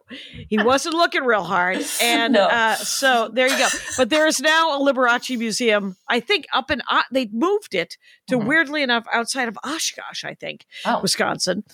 [0.49, 1.85] He wasn't looking real hard.
[2.03, 2.47] And No.
[2.47, 3.69] uh, so there you go.
[3.97, 7.97] But there is now a Liberace Museum, I think, up in, uh, they moved it
[8.29, 8.47] to Mhm.
[8.47, 11.65] weirdly enough outside of Oshkosh, I think, Oh, Wisconsin,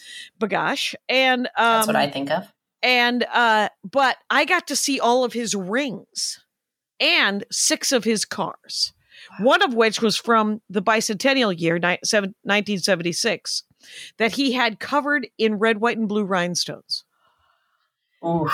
[0.40, 0.94] Bagosh.
[1.08, 2.52] And, um, that's what I think of.
[2.82, 6.40] and, uh, but I got to see all of his rings
[6.98, 8.92] and six of his cars,
[9.38, 13.64] one of which was from the bicentennial year, ni- seven- 1976,
[14.18, 17.04] that he had covered in red, white, and blue rhinestones.
[18.26, 18.52] Oof.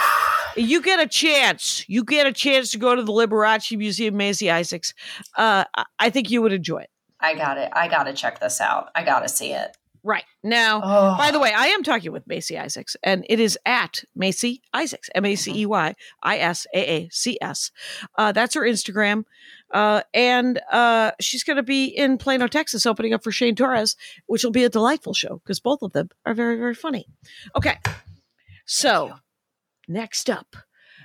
[0.57, 1.85] You get a chance.
[1.89, 4.95] You get a chance to go to the Liberace Museum, Macey Isaacs.
[5.37, 5.65] Uh,
[5.99, 6.91] I- think you would enjoy it.
[7.21, 7.71] I got it.
[7.75, 8.89] I got to check this out.
[8.95, 9.77] I got to see it.
[10.05, 10.23] Right.
[10.45, 14.05] Now, Oh, by the way, I am talking with Macey Isaacs, and it is at
[14.15, 17.73] Macey Isaacs, M A C E Y I S A A C S.
[18.17, 19.25] Uh, that's her Instagram.
[19.73, 23.97] Uh, and uh, she's going to be in Plano, Texas, opening up for Shane Torres,
[24.27, 27.07] which will be a delightful show because both of them are very, very funny.
[27.57, 27.77] Okay.
[28.65, 29.15] So,
[29.89, 30.57] next up,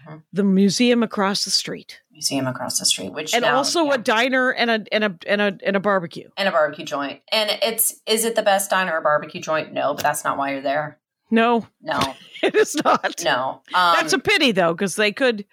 [0.07, 0.23] Mhm.
[0.33, 3.93] the museum across the street, museum across the street, which and now- also yeah.
[3.93, 6.29] a diner and a and a and a and a barbecue.
[6.37, 7.21] and a barbecue joint.
[7.31, 9.73] And it's is it the best diner or barbecue joint?
[9.73, 10.97] No, but that's not why you're there.
[11.33, 11.99] No, No,
[12.43, 13.21] it is not.
[13.23, 13.61] no.
[13.73, 15.45] Um, That's a pity though, because they could.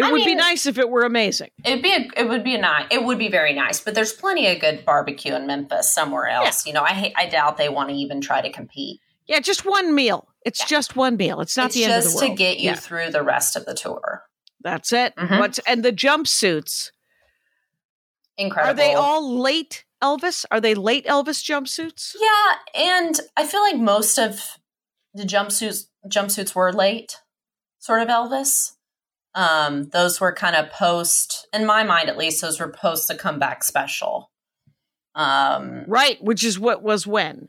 [0.00, 1.50] It I would be nice if it were amazing.
[1.64, 4.12] It'd be a, it would be a nice it would be very nice, but there's
[4.12, 6.66] plenty of good barbecue in Memphis somewhere else.
[6.66, 9.00] You know, I I doubt they want to even try to compete.
[9.26, 10.28] Yeah, just one meal.
[10.44, 10.66] It's Yeah.
[10.66, 11.40] just one meal.
[11.40, 12.36] It's not it's the end of just the world.
[12.38, 14.24] to get you Yeah, through the rest of the tour.
[14.62, 15.14] that's it.
[15.16, 15.38] Mhm.
[15.38, 16.90] What's and the jumpsuits
[18.36, 18.70] Incredible.
[18.70, 20.44] are they all late Elvis?
[20.50, 22.14] Are they late Elvis jumpsuits?
[22.18, 24.58] Yeah, and I feel like most of
[25.14, 27.16] the jumpsuits jumpsuits were late,
[27.78, 28.72] sort of Elvis.
[29.34, 33.14] Um, those were kind of post, in my mind at least, those were post the
[33.14, 34.30] comeback special.
[35.14, 37.48] Um, Right, which is what was when.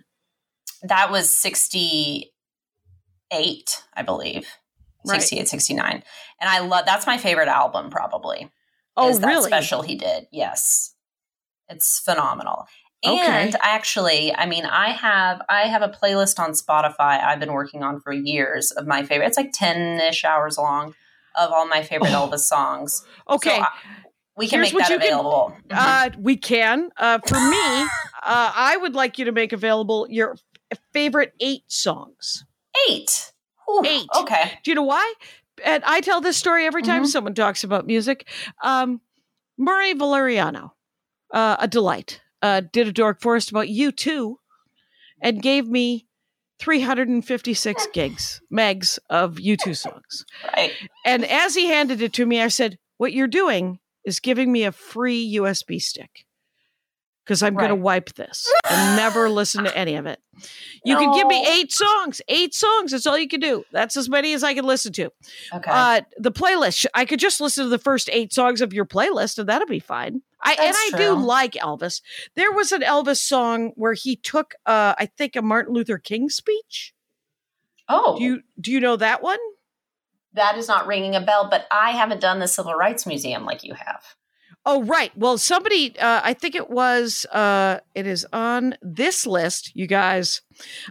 [0.84, 2.29] that was 68,
[3.93, 4.47] I believe.
[5.05, 5.21] Right.
[5.21, 6.03] 68, 69.
[6.39, 8.51] And I love that's my favorite album, probably.
[8.95, 9.47] Oh, is that really?
[9.47, 10.27] special he did.
[10.32, 10.93] Yes.
[11.69, 12.67] It's phenomenal.
[13.03, 13.19] Okay.
[13.19, 17.82] And actually, I mean, I have I have a playlist on Spotify I've been working
[17.84, 19.27] on for years of my favorite.
[19.27, 20.93] It's like 10-ish hours long
[21.38, 22.27] of all my favorite Oh.
[22.29, 23.05] Elvis songs.
[23.29, 23.67] Okay, So I-
[24.38, 25.55] we can Here's make that can- available.
[25.69, 25.75] Mhm.
[25.77, 26.89] uh, we can.
[26.97, 27.82] Uh, for me,
[28.23, 30.36] uh, I would like you to make available your
[30.93, 32.45] favorite eight songs.
[32.89, 33.34] Eight.
[33.69, 34.07] Ooh, Eight.
[34.17, 34.59] Okay.
[34.63, 35.13] Do you know why?
[35.63, 37.07] And I tell this story every time Mhm.
[37.07, 38.27] someone talks about music.
[38.63, 39.01] Um,
[39.57, 40.71] Murray Valeriano,
[41.34, 44.38] uh, a delight, uh, did a dork forest about U2,
[45.21, 46.07] and gave me
[46.62, 50.26] 356 gigs, megs of U2 songs.
[50.55, 50.72] Right.
[51.05, 54.64] And as he handed it to me, I said, What you're doing is giving me
[54.64, 56.26] a free USB stick
[57.26, 60.20] because I'm going to wipe this and never listen to any of it.
[60.84, 62.91] You can give me eight songs, eight songs.
[62.91, 63.64] That's all you can do.
[63.72, 65.12] That's as many as I can listen to.
[65.53, 65.72] Okay.
[65.72, 69.38] Uh, the playlist, I could just listen to the first eight songs of your playlist
[69.38, 70.24] and that'll be fine.
[70.43, 72.01] I, and That's I do like Elvis.
[72.35, 76.29] There was an Elvis song where he took, uh, I think, a Martin Luther King
[76.29, 76.93] speech.
[77.87, 79.39] oh, Do you do you know that one?
[80.33, 83.63] that is not ringing a bell, but I haven't done the Civil Rights Museum like
[83.63, 84.15] you have.
[84.64, 85.12] Oh, right.
[85.18, 90.43] Well, somebody, uh, I think it was, uh, it is on this list, you guys.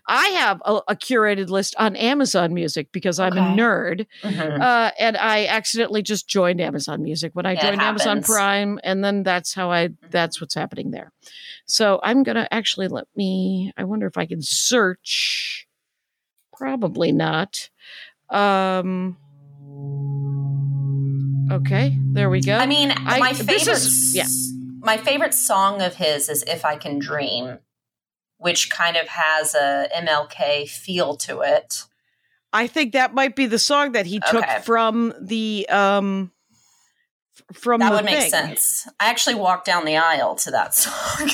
[0.09, 3.62] I have a, a curated list on Amazon Music because I'm a Okay.
[3.62, 4.07] nerd.
[4.23, 4.61] Mhm.
[4.61, 8.18] Uh, and I accidentally just joined Amazon Music when I joined Amazon.
[8.18, 8.33] Mm-hmm.
[8.33, 8.81] Prime.
[8.83, 11.12] And then that's how I, that's what's happening there.
[11.66, 15.68] So I'm going to actually let me, I wonder if I can search.
[16.53, 17.71] Probably not.
[18.31, 19.16] Um,
[21.51, 22.57] okay, there we go.
[22.57, 24.26] I mean, I- my favorite, is- yeah.
[24.84, 27.59] my favorite song of his is "If I Can Dream,"
[28.38, 31.84] which kind of has a MLK feel to it.
[32.53, 34.61] I think that might be the song that he took Okay.
[34.64, 36.32] from the um
[37.53, 38.88] from That would make sense.
[39.01, 41.30] I actually walked down the aisle to that song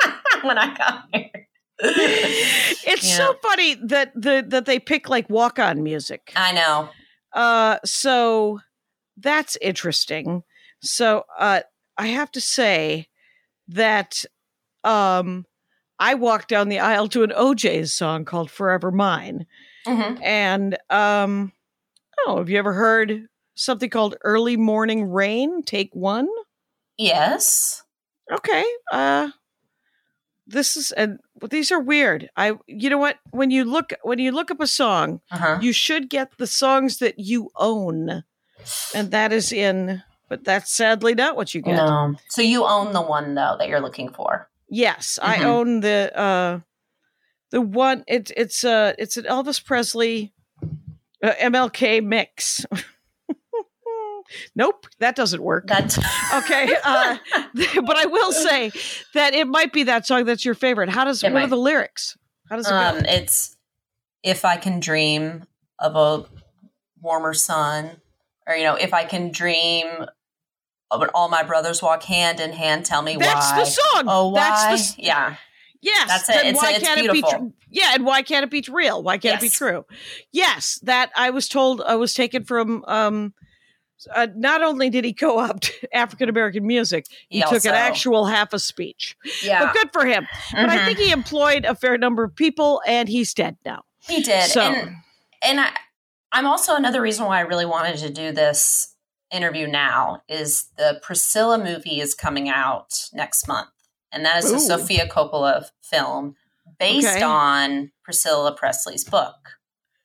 [0.42, 1.30] when I got here.
[1.82, 3.16] It's Yeah.
[3.16, 6.32] so funny that the that they pick like walk on music.
[6.36, 6.88] I know.
[7.32, 8.60] Uh so
[9.20, 10.42] that's interesting.
[10.82, 11.60] So uh
[11.98, 13.08] I have to say
[13.68, 14.24] that
[14.84, 15.46] um
[15.98, 19.46] I walked down the aisle to an O'Jays song called Forever Mine.
[19.86, 20.18] Mhm.
[20.22, 21.52] And um
[22.26, 26.28] oh, have you ever heard something called Early Morning Rain, take 1?
[26.96, 27.82] Yes.
[28.32, 29.30] okay uh
[30.46, 31.18] this is and
[31.50, 34.66] these are weird i you know what when you look when you look up a
[34.66, 35.58] song Uh-huh.
[35.60, 38.24] you should get the songs that you own
[38.94, 41.76] and that is in but that's sadly not what you get.
[41.76, 42.14] No.
[42.28, 44.48] So you own the one though that you're looking for.
[44.68, 45.44] yes i Mhm.
[45.44, 46.60] own the uh
[47.50, 50.32] the one it's it's uh it's an elvis presley
[51.22, 52.64] uh, mlk mix.
[54.54, 55.66] Nope that doesn't work.
[55.66, 55.98] That's
[56.34, 57.16] okay uh
[57.84, 58.70] but i will say
[59.14, 60.88] that it might be that song that's your favorite.
[60.88, 62.16] How does It what are the lyrics?
[62.48, 63.56] How does it um, go it's
[64.22, 65.46] if I can dream
[65.80, 66.26] of a
[67.00, 68.00] warmer sun,
[68.50, 69.86] or you know, if I can dream
[70.90, 73.58] of when all my brothers walk hand in hand, tell me that's why.
[73.60, 74.40] the song Oh, why?
[74.40, 75.36] that's the yeah,
[75.80, 76.32] yes That's it.
[76.32, 77.36] then It's- why it's can't it be tr-
[77.70, 79.86] yeah and why can't it be real why can't it be true
[80.32, 83.32] yes that i was told i was taken from um
[84.14, 88.24] uh, not only did he co-opt African American music, he, He took also- an actual
[88.24, 89.14] half a speech.
[89.44, 90.26] Yeah, But good for him.
[90.52, 90.84] But I Mhm.
[90.86, 93.82] think he employed a fair number of people, and he's dead now.
[94.08, 94.44] he did.
[94.50, 94.96] So- and
[95.42, 95.70] and I,
[96.32, 98.94] I'm also another reason why I really wanted to do this
[99.32, 103.70] interview now is the Priscilla movie is coming out next month,
[104.12, 104.60] and that is a Ooh.
[104.60, 106.36] Sofia Coppola film
[106.78, 107.22] based Okay.
[107.22, 109.34] on Priscilla Presley's book.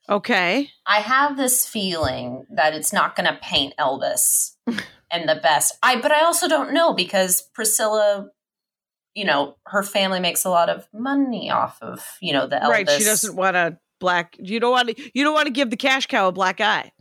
[0.07, 0.69] Okay.
[0.85, 4.55] I have this feeling that it's not going to paint Elvis
[5.11, 5.77] and the best.
[5.81, 8.29] I but I also don't know because Priscilla,
[9.15, 12.69] you know, her family makes a lot of money off of you know the Elvis.
[12.69, 12.89] Right.
[12.89, 14.35] She doesn't want a black.
[14.39, 15.11] You don't want to.
[15.13, 16.91] You don't want to give the cash cow a black eye.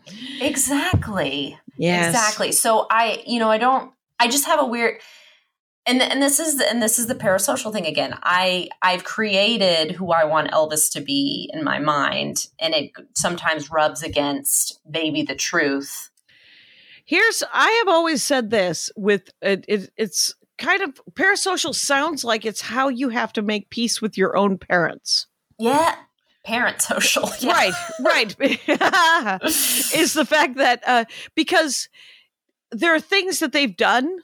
[0.41, 2.53] exactly, yeah exactly.
[2.53, 3.93] So I, you know, I don't.
[4.19, 5.01] I just have a weird.
[5.87, 8.19] And, and this is and this is the parasocial thing again.
[8.23, 13.71] I I've created who I want Elvis to be in my mind, and it sometimes
[13.71, 16.11] rubs against maybe the truth.
[17.05, 17.43] Here's.
[17.53, 19.91] I have always said this with it, it.
[19.99, 21.75] It's kind of parasocial.
[21.75, 25.27] Sounds like it's how you have to make peace with your own parents.
[25.59, 25.97] Yeah,
[26.45, 27.31] parent social.
[27.41, 27.73] Yeah.
[28.01, 28.37] Right.
[28.39, 28.61] Right.
[29.45, 31.89] is the fact that uh, because
[32.71, 34.19] there are things that they've done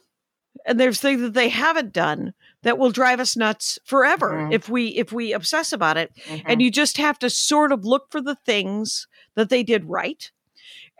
[0.67, 4.53] and there's things that they haven't done that will drive us nuts forever Mhm.
[4.53, 6.43] if we if we obsess about it Mhm.
[6.47, 9.07] and you just have to sort of look for the things
[9.37, 10.31] that they did right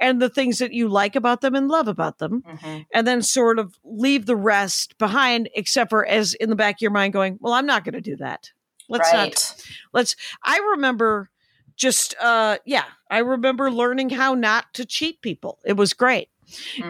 [0.01, 2.87] and the things that you like about them and love about them Mhm.
[2.95, 6.81] and then sort of leave the rest behind except for as in the back of
[6.83, 8.53] your mind going well i'm not going to do that
[8.91, 9.31] let's right.
[9.31, 9.65] not
[9.95, 10.15] let's
[10.45, 11.31] i remember
[11.77, 16.29] just uh yeah i remember learning how not to cheat people it was great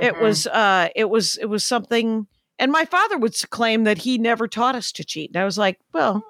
[0.01, 0.21] it Mhm.
[0.21, 2.27] was uh it was it was something
[2.59, 5.59] and my father would claim that he never taught us to cheat and i was
[5.59, 6.25] like well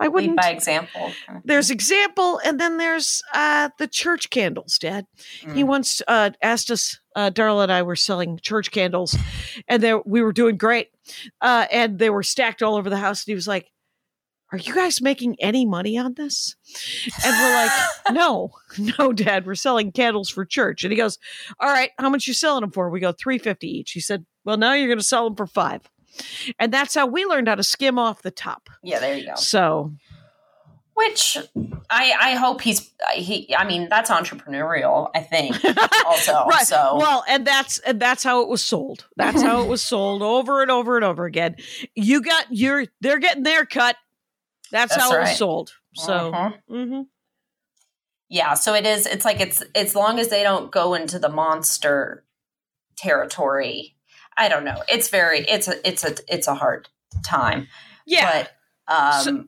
[0.00, 1.12] i wouldn't by example.
[1.44, 5.06] there's example and then there's uh the church candles dad
[5.42, 5.54] thing.
[5.54, 5.66] he Mm.
[5.68, 9.16] once uh asked us uh darla and i were selling church candles
[9.68, 10.88] and there we were doing great
[11.40, 13.70] uh and they were stacked all over the house and he was like
[14.54, 16.54] are you guys making any money on this
[17.24, 17.72] and we're like
[18.12, 21.18] no no dad we're selling candles for church and he goes
[21.58, 24.56] all right how much you selling them for we go 350 each he said well
[24.56, 25.82] now you're going to sell them for five
[26.60, 29.34] and that's how we learned how to skim off the top yeah, there you go.
[29.34, 29.92] so
[30.94, 31.36] Which
[31.90, 33.52] I I hope he's he.
[33.56, 35.10] I mean, that's entrepreneurial.
[35.12, 35.56] I think
[36.06, 36.44] also.
[36.46, 39.82] right So well and that's and that's how it was sold that's how it was
[39.92, 41.56] sold over and over and over again
[41.96, 43.96] you got your they're getting their cut
[44.74, 46.58] that's, That's how it was sold so Mhm.
[46.70, 47.06] mhm.
[48.28, 48.54] yeah.
[48.54, 49.06] So it is.
[49.06, 52.24] It's like it's as long as they don't go into the monster
[52.96, 53.96] territory.
[54.36, 54.82] I don't know.
[54.88, 55.40] It's very.
[55.40, 55.86] It's a.
[55.88, 56.14] It's a.
[56.28, 56.88] It's a hard
[57.24, 57.68] time.
[58.06, 58.46] yeah
[58.88, 59.22] But um.
[59.22, 59.44] So-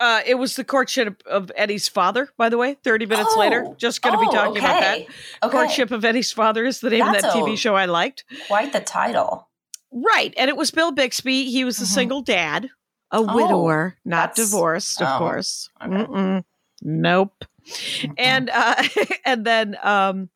[0.00, 2.74] uh, it was the courtship of Eddie's father, by the way.
[2.84, 3.40] Thirty minutes Oh.
[3.40, 4.94] later, just going to be oh, talking about that.
[4.98, 5.08] okay.
[5.42, 5.50] Okay.
[5.50, 8.24] Courtship of Eddie's father is the name of That's that TV show I liked.
[8.46, 9.48] Quite the title.
[9.90, 11.50] Right, and it was Bill Bixby.
[11.50, 11.86] He was a Mhm.
[11.94, 12.70] single dad,
[13.10, 15.68] a Oh, widower, not divorced, of oh, course.
[15.82, 16.42] okay.
[16.82, 17.44] Nope.
[18.16, 18.82] and uh
[19.24, 20.30] and then um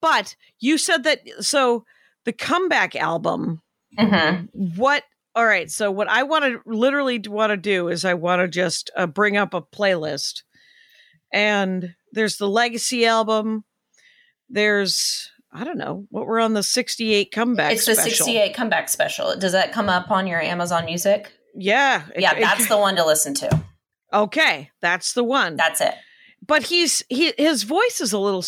[0.00, 1.84] but you said that so
[2.24, 3.60] the comeback album
[3.98, 4.48] Mhm.
[4.52, 5.04] what
[5.34, 8.48] all right so what i want to literally want to do is i want to
[8.48, 10.42] just uh, bring up a playlist
[11.32, 13.64] and there's the legacy album
[14.48, 18.26] there's i don't know what we're on the 68 comeback It's the special.
[18.26, 19.36] 68 comeback special.
[19.38, 21.32] Does that come up on your Amazon Music?
[21.56, 23.62] Yeah it- Yeah, it- that's the one to listen to.
[24.12, 25.94] okay that's the one That's it.
[26.46, 28.44] but he's he his voice is a little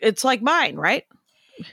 [0.00, 1.04] it's like mine right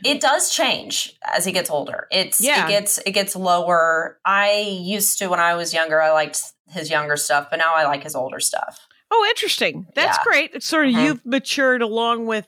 [0.04, 2.08] It does change as he gets older.
[2.12, 2.66] It's Yeah.
[2.66, 4.18] it gets it gets lower.
[4.26, 4.52] I
[4.82, 8.04] used to when I was younger, I liked his younger stuff, but now I like
[8.04, 8.80] his older stuff.
[9.12, 9.86] Oh, interesting.
[9.94, 10.24] That's Yeah.
[10.24, 10.52] great.
[10.54, 11.04] It's sort of Mhm.
[11.04, 12.48] you've matured along with,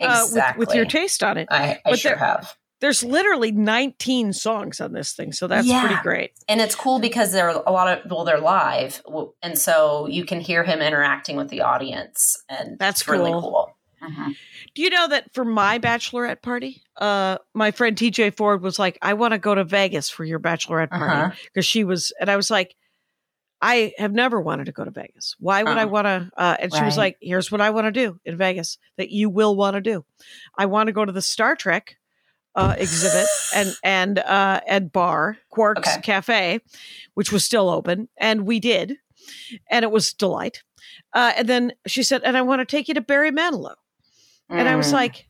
[0.00, 0.60] uh, Exactly.
[0.60, 1.48] with with your taste on it.
[1.50, 2.56] I, I but sure there- have.
[2.84, 5.80] There's literally 19 songs on this thing, so that's Yeah.
[5.80, 6.32] pretty great.
[6.48, 9.02] And it's cool because they're a lot of well, they're live,
[9.42, 13.40] and so you can hear him interacting with the audience, and That's it's really cool.
[13.40, 14.10] cool.
[14.10, 14.36] Mhm.
[14.74, 18.98] Do you know that for my bachelorette party, uh, my friend TJ Ford was like,
[19.00, 21.06] "I want to go to Vegas for your bachelorette Uh-huh.
[21.06, 22.76] party," because she was, and I was like,
[23.62, 25.36] "I have never wanted to go to Vegas.
[25.38, 25.88] Why would I Uh-uh.
[25.88, 28.76] want to?" Uh, and she was like, "Here's what I want to do in Vegas
[28.98, 30.04] that you will want to do.
[30.58, 31.96] I want to go to the Star Trek."
[32.56, 36.00] Uh, exhibit and and uh, and bar Quark's Okay.
[36.02, 36.60] Cafe,
[37.14, 38.96] which was still open, and we did,
[39.70, 40.62] and it was delight.
[41.12, 43.74] Uh, and then she said, "And I want to take you to Barry Manilow."
[44.48, 44.92] And I was Mm.
[44.92, 45.26] like,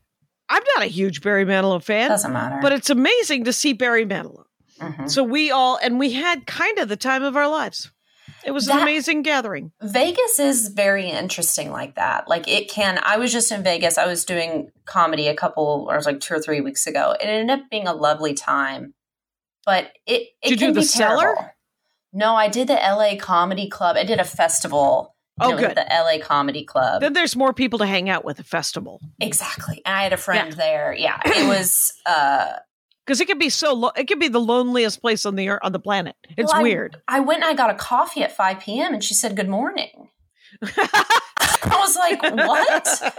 [0.51, 2.59] I'm not a huge Barry Manilow fan, doesn't matter.
[2.61, 4.45] but it's amazing to see Barry Manilow.
[4.81, 5.09] Mhm.
[5.09, 7.91] So we all, and we had kind of the time of our lives.
[8.47, 9.73] It was an amazing gathering.
[9.83, 12.29] Vegas is very interesting like that.
[12.29, 12.99] Like it can.
[13.03, 13.97] I was just in Vegas.
[13.99, 17.15] I was doing comedy a couple, or it was like two or three weeks ago.
[17.21, 18.95] It ended up being a lovely time,
[19.65, 21.23] but it it Did you can do the be cellar?
[21.23, 21.51] terrible.
[22.13, 23.97] No, I did the LA Comedy Club.
[23.97, 25.15] I did a festival.
[25.41, 25.77] Oh, was good.
[25.77, 27.01] The LA Comedy Club.
[27.01, 29.83] Then there's more people to hang out with at a festival exactly.
[29.85, 30.95] And I had a friend there.
[30.97, 31.93] Yeah, it was.
[32.07, 32.53] uh
[33.05, 33.75] because it could be so.
[33.75, 36.17] Lo- it could be the loneliest place on the earth, on the planet.
[36.37, 37.01] It's well, I- weird.
[37.09, 38.95] I went and I got a coffee at five p.m.
[38.95, 40.09] and she said good morning.
[40.63, 43.15] I was like, what?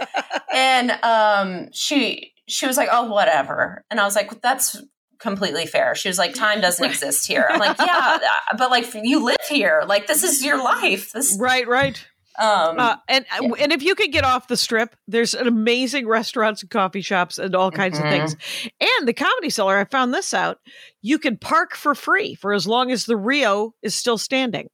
[0.56, 4.82] and um she she was like oh whatever and i was like that's
[5.18, 8.18] completely fair she was like time doesn't exist here i'm like yeah
[8.58, 12.06] but like you live here like this is your life this right, right.
[12.38, 13.24] Um Uh, and
[13.58, 17.38] and if you could get off the strip, there's an amazing restaurants and coffee shops
[17.38, 18.04] and all kinds Mhm.
[18.04, 18.36] of things.
[18.80, 20.58] And the comedy cellar, I found this out.
[21.02, 24.68] You can park for free for as long as the Rio is still standing.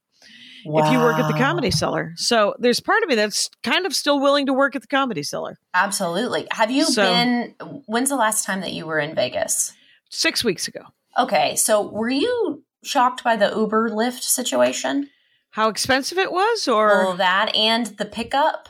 [0.65, 3.93] If you work at the comedy cellar, so there's part of me that's kind of
[3.93, 5.57] still willing to work at the comedy cellar.
[5.73, 7.53] absolutely have you So- been
[7.85, 9.73] when's the last time that you were in vegas
[10.09, 10.81] Six weeks ago.
[11.19, 15.09] okay so were you shocked by the uber lyft situation
[15.53, 18.69] How expensive it was, or well that and the pickup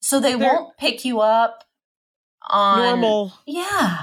[0.00, 1.64] so they They're- won't pick you up
[2.48, 3.32] on normal?
[3.46, 3.98] yeah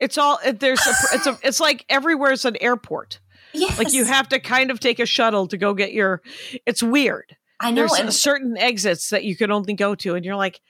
[0.00, 0.80] It's all there's.
[0.86, 1.38] A, it's a.
[1.42, 3.20] It's like everywhere's an airport.
[3.52, 6.22] yes Like you have to kind of take a shuttle to go get your.
[6.66, 7.36] It's weird.
[7.60, 10.60] i know there's and certain exits that you can only go to and you're like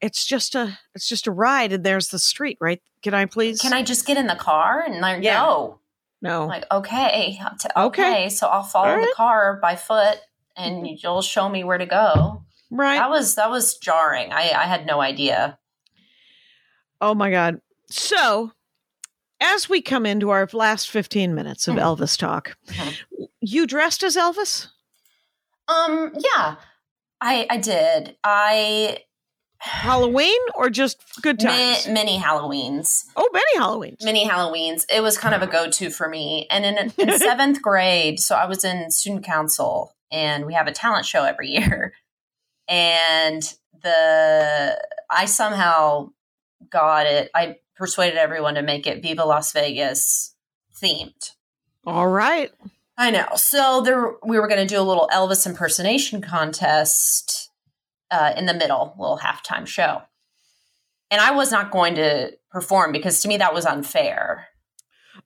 [0.00, 3.60] it's just a it's just a ride and there's the street right can i please
[3.60, 5.40] can I just get in the car and like Yeah.
[5.44, 5.78] go?
[6.22, 8.02] no I'm like, okay, t- Okay.
[8.02, 10.18] okay, so I'll follow All the car by foot,
[10.56, 12.42] and you'll show me where to go.
[12.70, 14.32] right That was that was jarring.
[14.32, 15.58] I I had no idea.
[17.00, 18.52] oh my god so
[19.40, 21.82] as we come into our last 15 minutes of Mhm.
[21.82, 22.94] elvis talk Mhm.
[23.40, 24.68] you dressed as elvis
[25.68, 26.56] Um, yeah,
[27.20, 28.16] I I did.
[28.24, 28.98] I
[29.58, 34.84] halloween or just good times ma- many Halloweens, oh many halloweens many Halloweens.
[34.90, 36.46] It was kind of a go to for me.
[36.50, 40.72] And in, in seventh grade, so I was in student council, and we have a
[40.72, 41.94] talent show every year.
[42.68, 43.42] And
[43.82, 46.10] the I somehow
[46.70, 47.30] got it.
[47.34, 50.34] I persuaded everyone to make it Viva Las Vegas
[50.80, 51.32] themed.
[51.84, 52.52] all right
[52.96, 53.26] I know.
[53.36, 57.50] So there, we were going to do a little Elvis impersonation contest
[58.10, 60.02] uh, in the middle, little halftime show,
[61.10, 64.48] and I was not going to perform because to me that was unfair.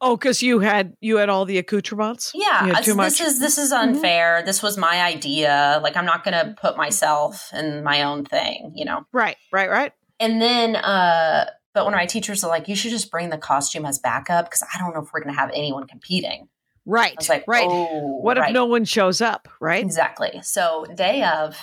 [0.01, 3.59] Oh because you had you had all the accoutrements Yeah, too much this is this
[3.59, 3.83] is Mhm.
[3.83, 4.43] unfair.
[4.45, 5.81] This was my idea.
[5.83, 9.07] Like I'm not going to put myself in my own thing, you know.
[9.13, 12.91] right right right And then, uh, but one of my teachers are like, "You should
[12.91, 15.51] just bring the costume as backup because I don't know if we're going to have
[15.55, 16.49] anyone competing."
[16.89, 20.41] right I was like, right Oh, what if no one shows up right Exactly.
[20.43, 21.57] So day of,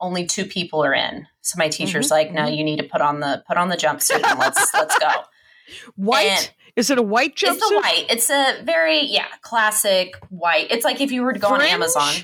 [0.00, 1.26] only two people are in.
[1.42, 2.12] So my teacher's Mm-hmm.
[2.14, 4.98] like, "No, you need to put on the put on the jumpsuit and let's let's
[4.98, 5.08] go."
[5.96, 8.06] White And- is it a white jumpsuit It's a white.
[8.08, 10.68] It's a very yeah classic white.
[10.70, 11.62] It's like if you were to go Fringe?
[11.62, 12.14] on Amazon.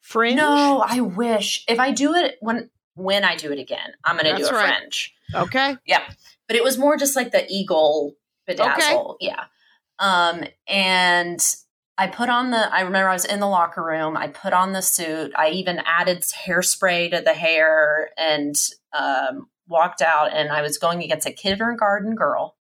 [0.00, 4.16] fringe No, I wish if I do it when when I do it again, I'm
[4.16, 4.76] going to do a right.
[4.78, 5.14] fringe.
[5.34, 6.02] okay Yeah,
[6.48, 8.14] But it was more just like the eagle
[8.48, 9.16] bedazzle.
[9.20, 9.44] Yeah.
[10.00, 11.40] Um, and
[11.96, 14.16] I put on the, I remember I was in the locker room.
[14.16, 15.32] I put on the suit.
[15.36, 18.54] I even added hairspray to the hair and
[18.96, 20.32] um, walked out.
[20.32, 22.56] And I was going against a kindergarten girl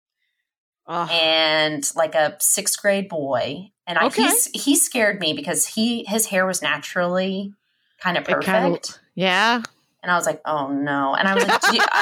[0.87, 1.09] Ugh.
[1.13, 3.71] and like a sixth grade boy.
[3.87, 4.23] And I, Okay.
[4.23, 7.53] he's, he scared me because he, his hair was naturally
[8.01, 8.47] kind of perfect.
[8.47, 8.81] kinda-
[9.15, 9.63] yeah
[10.03, 11.15] and I was like, oh no.
[11.15, 11.81] And I was like, do you,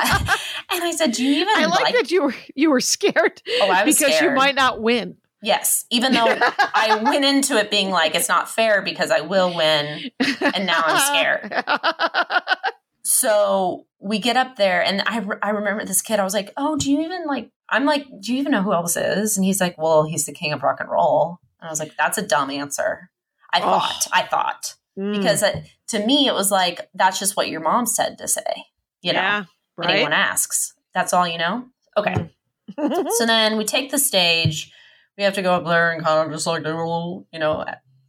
[0.72, 3.42] and I said, do you even I like, like, that you were you were scared
[3.60, 5.16] Oh, I was because you might not win.
[5.42, 9.54] Yes, even though I went into it being like it's not fair because I will
[9.54, 10.10] win.
[10.40, 11.64] And now I'm scared.
[13.10, 16.20] So we get up there, and I, re- I remember this kid.
[16.20, 18.70] I was like, "Oh, do you even like?" I'm like, "Do you even know who
[18.70, 21.72] Elvis is?" And he's like, "Well, he's the king of rock and roll." And I
[21.72, 23.10] was like, "That's a dumb answer."
[23.52, 23.62] I Oh.
[23.62, 24.06] thought.
[24.12, 27.86] I thought Mm, because it, to me it was like that's just what your mom
[27.86, 28.64] said to say.
[29.02, 29.44] You know, yeah,
[29.82, 30.74] anyone asks.
[30.94, 31.66] That's all you know.
[31.96, 32.30] Okay.
[32.78, 34.72] So then we take the stage.
[35.18, 37.40] We have to go up there and kind of just like do a little, you
[37.40, 37.64] know,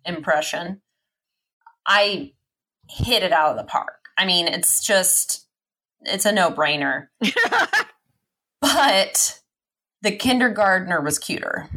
[0.06, 0.82] impression.
[1.86, 2.34] I
[2.90, 4.01] hit it out of the park.
[4.22, 5.48] I mean, it's just,
[6.02, 7.08] it's a no brainer.
[8.62, 9.42] But
[10.04, 11.68] the kindergartner was cuter.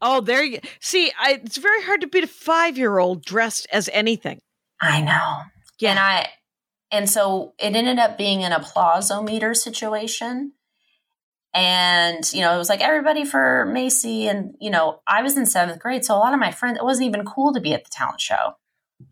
[0.00, 1.12] oh, there you see.
[1.20, 4.40] I, it's very hard to beat a five year old dressed as anything.
[4.80, 5.42] I know.
[5.78, 5.90] Yeah.
[5.90, 6.28] And I,
[6.90, 10.52] and so it ended up being an applausometer situation.
[11.52, 14.26] And, you know, it was like everybody for Macey.
[14.26, 16.04] And, you know, I was in seventh grade.
[16.04, 18.20] So a lot of my friends, it wasn't even cool to be at the talent
[18.20, 18.54] show.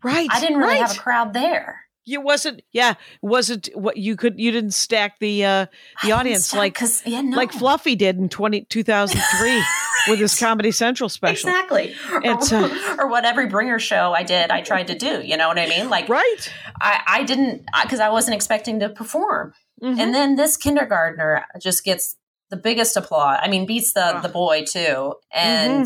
[0.03, 0.27] Right.
[0.31, 0.87] I didn't really right.
[0.87, 1.81] have a crowd there.
[2.09, 2.61] You wasn't.
[2.71, 4.39] Yeah, wasn't what you could.
[4.39, 5.65] You didn't stack the uh
[6.03, 7.37] the audience like because yeah, no.
[7.37, 9.63] like Fluffy did in 20, 2003
[10.07, 11.49] with his Comedy Central special.
[11.49, 11.93] Exactly.
[12.23, 15.21] It's, or, uh, or what every bringer show I did, I tried to do.
[15.21, 15.89] You know what I mean?
[15.89, 16.53] Like, Right.
[16.81, 19.53] I, I didn't, because I wasn't expecting to perform.
[19.81, 19.99] Mhm.
[19.99, 22.15] And then this kindergartner just gets
[22.49, 23.39] the biggest applause.
[23.41, 24.23] I mean, beats the, Ugh.
[24.23, 25.13] the boy too.
[25.31, 25.85] And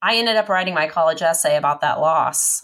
[0.00, 2.62] I ended up writing my college essay about that loss.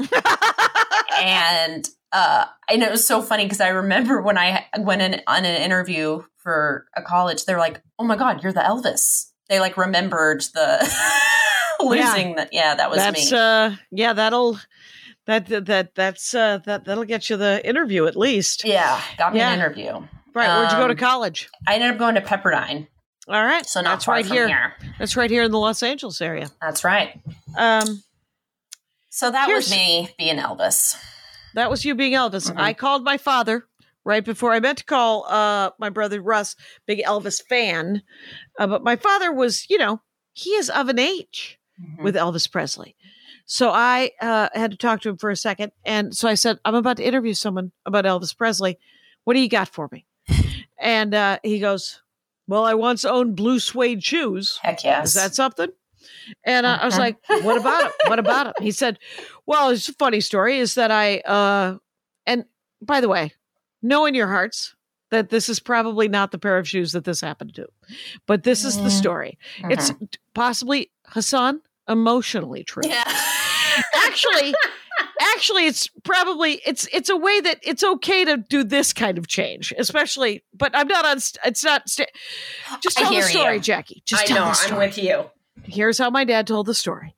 [1.23, 5.45] and uh, and it was so funny because I remember when I went in on
[5.45, 9.77] an interview for a college, they're like, "Oh my god, you're the Elvis." They like
[9.77, 10.79] remembered the
[11.81, 12.51] losing that.
[12.53, 13.39] Yeah, that was that's me.
[13.39, 14.59] uh yeah that'll
[15.27, 18.65] that that, that that's uh that that'll get you the interview at least.
[18.65, 19.53] yeah, got me Yeah.
[19.53, 19.93] an interview.
[20.33, 20.47] Right.
[20.49, 21.49] Where'd you go to Um, college?
[21.67, 22.87] I ended up going to Pepperdine,
[23.27, 23.67] All right.
[23.67, 24.47] so not that's right here.
[24.47, 24.75] here.
[24.99, 26.51] That's right here in the Los Angeles area.
[26.63, 27.21] That's right.
[27.59, 28.05] Um,
[29.09, 30.97] So that was me being Elvis.
[31.55, 32.51] That was you being Elvis.
[32.51, 32.59] Mhm.
[32.59, 33.67] I called my father
[34.05, 38.03] right before I meant to call uh my brother Russ, big Elvis fan,
[38.59, 40.01] uh, but my father was, you know,
[40.33, 41.59] he is of an age.
[41.81, 42.03] Mhm.
[42.05, 42.95] with Elvis Presley.
[43.47, 45.73] So I uh, had to talk to him for a second.
[45.85, 48.79] And so I said, I'm about to interview someone about Elvis Presley.
[49.25, 50.05] What do you got for me?
[50.79, 52.03] And uh, he goes,
[52.47, 54.59] Well, I once owned blue suede shoes.
[54.63, 55.07] Heck yes.
[55.09, 55.69] Is that something?
[56.45, 57.91] And uh, I was like, What about him?
[58.07, 58.53] What about him?
[58.61, 58.99] He said,
[59.47, 61.77] Well, it's a funny story is that I, uh,
[62.27, 62.45] and
[62.83, 63.33] by the way,
[63.83, 64.75] know in your hearts
[65.11, 67.67] that this is probably not the pair of shoes that this happened to.
[68.27, 68.99] But this is the Mm.
[68.99, 69.39] story.
[69.65, 70.15] It's Mhm.
[70.35, 72.83] possibly Hassan emotionally true.
[72.87, 73.03] yeah.
[74.07, 74.55] Actually,
[75.35, 79.27] actually, it's probably it's it's a way that it's okay to do this kind of
[79.29, 80.45] change, especially.
[80.55, 81.17] But I'm not on.
[81.45, 81.89] It's not.
[81.89, 82.09] St-
[82.83, 83.61] just tell the story, you.
[83.61, 84.03] Jackie.
[84.07, 84.53] Just I tell know.
[84.53, 85.25] the I'm with you.
[85.65, 87.15] Here's how my dad told the story.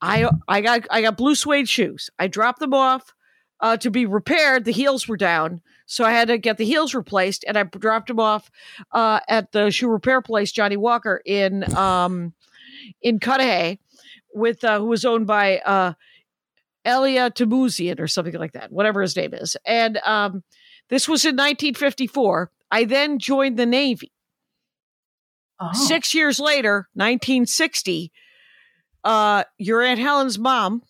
[0.00, 2.10] I I got I got blue suede shoes.
[2.18, 3.14] I dropped them off
[3.60, 4.64] uh, to be repaired.
[4.64, 8.08] The heels were down, so I had to get the heels replaced, and I dropped
[8.08, 8.50] them off
[8.92, 12.34] uh, at the shoe repair place, Johnny Walker in um,
[13.00, 13.80] in Cudahy,
[14.34, 15.94] with uh, who was owned by uh,
[16.84, 19.56] Elia Tamuzian or something like that, whatever his name is.
[19.64, 20.42] And um,
[20.88, 22.50] this was in 1954.
[22.70, 24.12] I then joined the Navy.
[25.58, 25.72] Oh.
[25.72, 28.12] Six years later, 1960,
[29.04, 30.82] uh, your Aunt Helen's mom,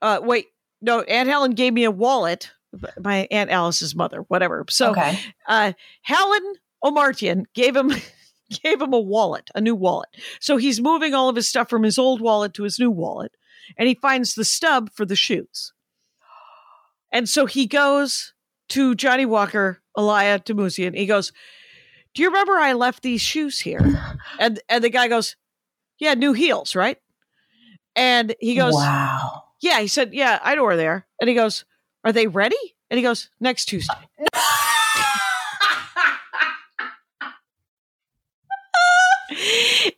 [0.00, 0.46] uh, wait,
[0.80, 2.52] no, Aunt Helen gave me a wallet.
[3.00, 4.64] My Aunt Alice's mother, whatever.
[4.68, 5.18] So okay.
[5.46, 5.72] uh,
[6.02, 6.54] Helen
[6.84, 7.90] Omartian gave him
[8.62, 10.08] gave him a wallet, a new wallet.
[10.40, 13.32] So he's moving all of his stuff from his old wallet to his new wallet,
[13.76, 15.72] and he finds the stub for the shoes.
[17.12, 18.34] And so he goes
[18.70, 20.96] to Johnny Walker, Elia Tamusian.
[20.96, 21.32] He goes,
[22.16, 24.00] "Do you remember I left these shoes here?"
[24.38, 25.36] And and the guy goes,
[25.98, 26.98] "Yeah, new heels, right?"
[27.94, 29.44] And he goes, wow.
[29.60, 31.66] "Yeah." He said, "Yeah, I know where they are." And he goes,
[32.04, 32.56] "Are they ready?"
[32.90, 34.08] And he goes, "Next Tuesday."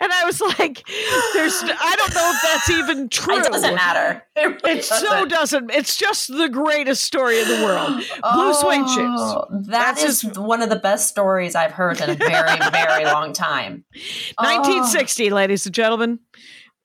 [0.01, 0.87] And I was like,
[1.35, 3.39] "There's, I don't know if that's even true.
[3.39, 4.23] It doesn't matter.
[4.37, 5.71] It, really It so doesn't.
[5.71, 7.97] It's just the greatest story in the world.
[7.97, 9.21] Blue oh, suede shoes.
[9.21, 13.05] Oh, That's That is one of the best stories I've heard in a very, very
[13.05, 13.85] long time.
[14.39, 14.45] Oh.
[14.45, 16.21] 1960, ladies and gentlemen.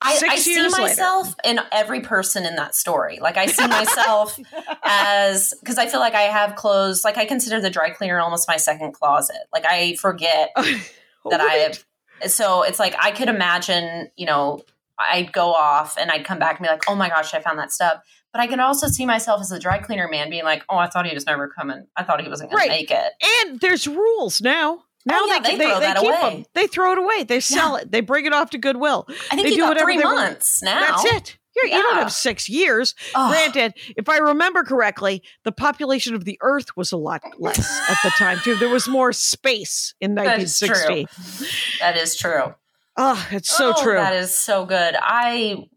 [0.04, 0.82] I, I see years later.
[0.82, 3.20] myself in every person in that story.
[3.20, 4.38] Like I see myself
[4.84, 7.04] as because I feel like I have clothes.
[7.04, 9.38] Like I consider the dry cleaner almost my second closet.
[9.52, 11.84] Like I forget that I have.
[12.30, 14.62] So it's like I could imagine, you know,
[14.98, 17.58] I'd go off and I'd come back and be like, "Oh my gosh, I found
[17.58, 18.00] that stuff.
[18.32, 20.88] But I can also see myself as a dry cleaner man being like, "Oh, I
[20.88, 21.86] thought he was never coming.
[21.96, 22.66] I thought he wasn't going Right.
[22.66, 23.12] to make it."
[23.48, 24.80] And there's rules now.
[24.80, 26.34] Oh, now Oh, yeah, they, they throw that keep away.
[26.36, 26.44] them.
[26.54, 27.24] They throw it away.
[27.24, 27.90] They sell it.
[27.92, 29.06] They bring it off to Goodwill.
[29.30, 30.16] I think They do got whatever three they want.
[30.16, 30.80] months now.
[30.80, 31.38] That's it.
[31.56, 32.94] You're, You don't have six years.
[33.14, 37.58] Oh, Granted, if I remember correctly, the population of the Earth was a lot less
[37.88, 38.56] at the time too.
[38.56, 40.76] There was more space in 1960.
[40.76, 41.78] That is 1960.
[41.80, 42.54] that is true.
[42.96, 43.94] Oh, it's so Oh, true.
[43.94, 44.94] That is so good.
[45.00, 45.68] I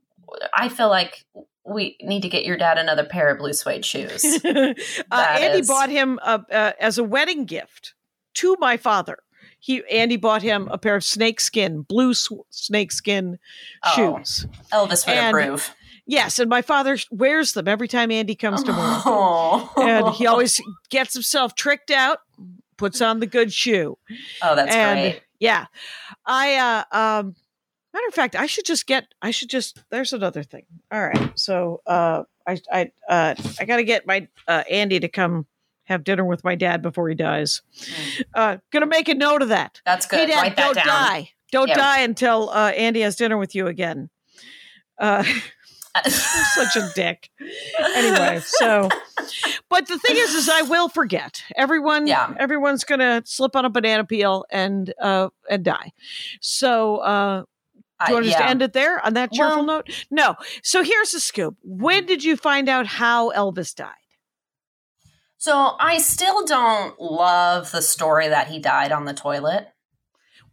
[0.53, 1.25] I feel like
[1.65, 4.23] we need to get your dad another pair of blue suede shoes.
[4.45, 4.73] uh,
[5.11, 7.93] Andy is- bought him uh, uh, as a wedding gift
[8.36, 9.17] to my father.
[9.60, 13.39] He Andy bought him a pair of snakeskin, blue sw- snakeskin
[13.84, 13.95] Oh.
[14.18, 14.45] shoes.
[14.72, 15.74] Elvis would And- approve.
[16.10, 19.01] Yes, and my father wears them every time Andy comes to work.
[19.05, 19.74] Oh.
[19.78, 22.20] and he always gets himself tricked out,
[22.78, 23.97] puts on the good shoe.
[24.41, 25.22] Oh, that's and great.
[25.39, 25.66] yeah,
[26.26, 26.55] I
[26.91, 27.36] uh, um,
[27.93, 29.08] matter of fact, I should just get.
[29.22, 29.84] I should just.
[29.89, 30.64] There's another thing.
[30.93, 35.10] All right, so uh, I I uh, I got to get my uh, Andy to
[35.10, 35.45] come
[35.88, 37.61] have dinner with my dad before he dies.
[38.33, 39.81] Uh, gonna make a note of that.
[39.85, 40.19] That's good.
[40.19, 41.29] Hey, Dad, Write that don't die.
[41.51, 41.75] Don't Yeah.
[41.75, 44.09] die until uh, Andy has dinner with you again.
[44.99, 45.23] Uh,
[46.07, 47.29] such a dick.
[47.79, 48.89] Anyway, so
[49.69, 51.43] but the thing is is I will forget.
[51.55, 52.33] Everyone Yeah.
[52.38, 55.91] everyone's gonna slip on a banana peel and uh and die.
[56.41, 57.43] So uh
[58.05, 58.47] do you want to yeah.
[58.47, 60.05] end it there on that cheerful Well- note?
[60.11, 60.35] No.
[60.61, 61.55] So here's the scoop.
[61.63, 63.93] When did you find out how Elvis died?
[65.38, 69.67] So I still don't love the story that he died on the toilet.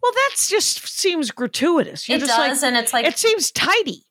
[0.02, 2.08] Well, that just seems gratuitous.
[2.08, 4.04] You're it just does, like and it's like it seems tidy.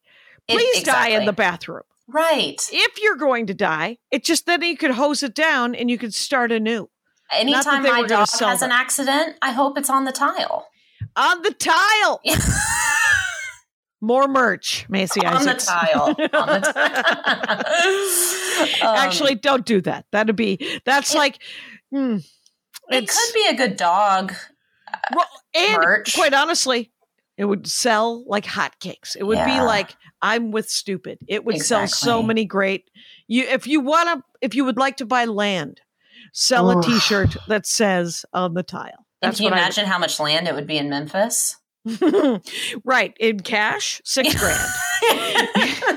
[0.48, 1.84] it- Please die in the bathroom.
[2.08, 2.60] right.
[2.72, 5.98] If you're going to die, it just then you could hose it down and you
[6.00, 6.90] could start anew.
[7.32, 10.68] Anytime my dog has an accident, I hope it's on the tile.
[11.16, 12.22] On the tile.
[14.04, 15.66] More merch, Macey on the Isaacs.
[15.66, 16.08] tile.
[16.10, 16.28] On the
[16.74, 17.64] tile.
[18.88, 20.06] Um, Actually, don't do that.
[20.12, 21.40] That'd be that's it- like
[21.90, 22.18] hmm,
[22.90, 24.34] it could be a good dog.
[25.16, 25.26] well,
[25.56, 26.14] and merch.
[26.16, 26.92] quite honestly,
[27.38, 29.16] it would sell like hotcakes.
[29.18, 31.20] It would be like I'm with stupid.
[31.28, 32.90] It would sell so many great.
[33.28, 35.82] You if you want to if you would like to buy land,
[36.34, 36.86] sell a Oof.
[36.86, 39.06] T-shirt that says on the tile.
[39.22, 41.56] And can you imagine how much land it would be in Memphis?
[42.86, 44.70] right in cash, six grand.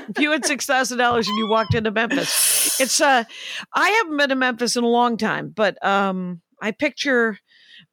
[0.09, 3.23] if you had six thousand dollars and you walked into Memphis, it's uh,
[3.73, 7.39] I haven't been to Memphis in a long time, but um, I picture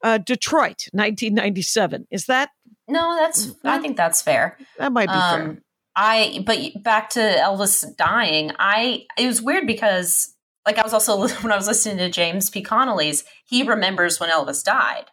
[0.03, 2.07] uh, Detroit, nineteen ninety seven.
[2.11, 2.49] Is that
[2.87, 3.51] No, that's.
[3.63, 4.57] I think that's fair.
[4.77, 5.49] that might be fair?
[5.49, 5.61] Um,
[5.95, 8.51] I but back to Elvis dying.
[8.59, 10.35] I it was weird because
[10.65, 12.61] like I was also when I was listening to James P.
[12.61, 15.05] Connolly's, he remembers when Elvis died.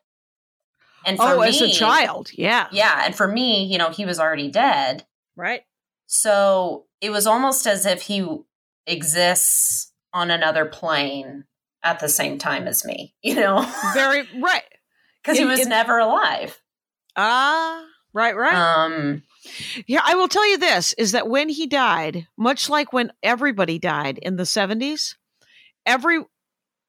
[1.04, 4.04] And for Oh, me, as a child, yeah, yeah, and for me, you know, he
[4.04, 5.04] was already dead.
[5.36, 5.62] right.
[6.06, 8.26] So it was almost as if he
[8.86, 11.44] exists on another plane
[11.82, 14.62] at the same time as me, you know, Very right.
[15.22, 16.60] because he was in- never alive.
[17.16, 18.54] Ah, right, right.
[18.54, 19.22] Um,
[19.86, 23.78] Yeah, I will tell you this is that when he died, much like when everybody
[23.78, 25.14] died in the 70s,
[25.86, 26.20] every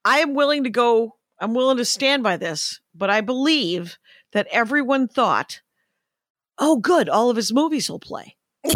[0.05, 3.97] I am willing to go, I'm willing to stand by this, but I believe
[4.33, 5.61] that everyone thought,
[6.57, 8.35] oh, good, all of his movies will play.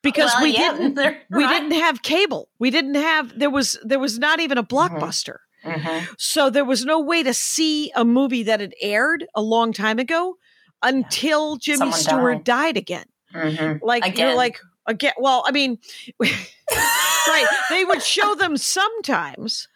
[0.00, 0.96] Because well, we yeah, didn't
[1.30, 1.48] we right.
[1.60, 2.48] didn't have cable.
[2.60, 5.38] We didn't have there was there was not even a blockbuster.
[5.64, 6.06] Mhm.
[6.18, 9.98] So there was no way to see a movie that had aired a long time
[9.98, 10.36] ago
[10.84, 13.06] until Jimmy Someone Stewart died again.
[13.34, 13.80] Mhm.
[13.82, 14.36] Like you're Again.
[14.36, 15.14] like again.
[15.18, 15.78] Well, I mean,
[16.20, 17.46] right?
[17.68, 19.66] They would show them sometimes,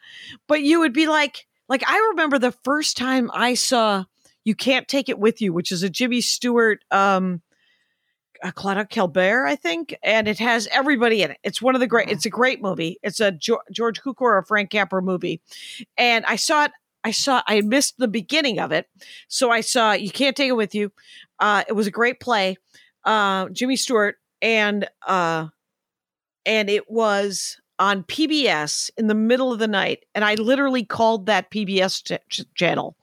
[0.47, 4.05] but you would be like, like I remember the first time I saw
[4.45, 7.43] "You Can't Take It With You," which is a Jimmy Stewart, um,
[8.43, 11.39] a Claudette Colbert, I think, and it has everybody in it.
[11.43, 12.09] It's one of the great.
[12.09, 12.99] It's a great movie.
[13.03, 15.41] It's a George Cukor or Frank Capra movie,
[15.97, 16.73] and I saw it.
[17.05, 17.43] I saw.
[17.47, 18.89] I missed the beginning of it,
[19.29, 20.93] so I saw "You Can't Take It With You."
[21.39, 22.57] Uh, it was a great play.
[23.05, 25.47] Uh, Jimmy Stewart and uh,
[26.45, 31.27] and it was on PBS in the middle of the night, and I literally called
[31.27, 32.97] that PBS ch- ch- channel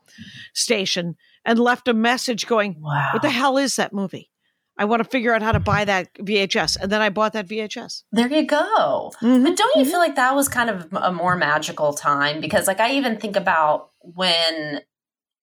[0.53, 1.15] station
[1.45, 3.09] and left a message going, Wow.
[3.13, 4.29] "What the hell is that movie?
[4.77, 7.47] I want to figure out how to buy that VHS." And then I bought that
[7.47, 8.03] VHS.
[8.11, 9.11] There you go.
[9.21, 9.43] Mhm.
[9.43, 12.39] But don't you feel like that was kind of a more magical time?
[12.41, 14.81] Because, like, I even think about when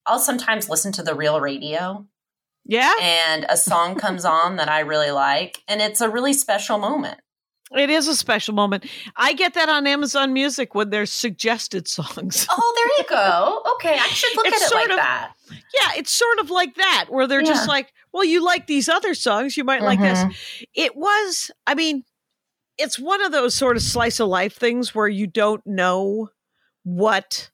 [0.06, 2.06] I'll sometimes listen to the real radio
[2.64, 6.78] Yeah, and a song comes on that I really like, and it's a really special
[6.78, 7.20] moment.
[7.76, 8.86] It is a special moment.
[9.16, 12.46] I get that on Amazon Music when there's suggested songs.
[12.50, 13.62] Oh, there you go.
[13.74, 15.32] Okay, I should look It's at it sort like of- that.
[15.50, 19.14] yeah, it's sort of like that, where they're just like, "Well, you like these other
[19.14, 20.34] songs, you might like this." Mhm.
[20.74, 22.04] it was i mean
[22.78, 26.28] it's one of those sort of slice of life things where you don't know
[26.84, 27.50] what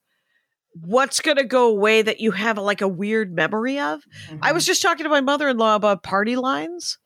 [0.81, 4.01] what's going to go away that you have like a weird memory of
[4.41, 6.99] i was just talking to my mother-in-law about party lines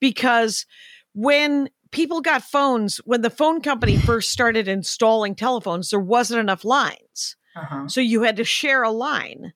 [0.00, 0.66] because
[1.14, 6.64] when people got phones when the phone company first started installing telephones there wasn't enough
[6.64, 7.88] lines Uh-huh.
[7.88, 9.52] so you had to share a line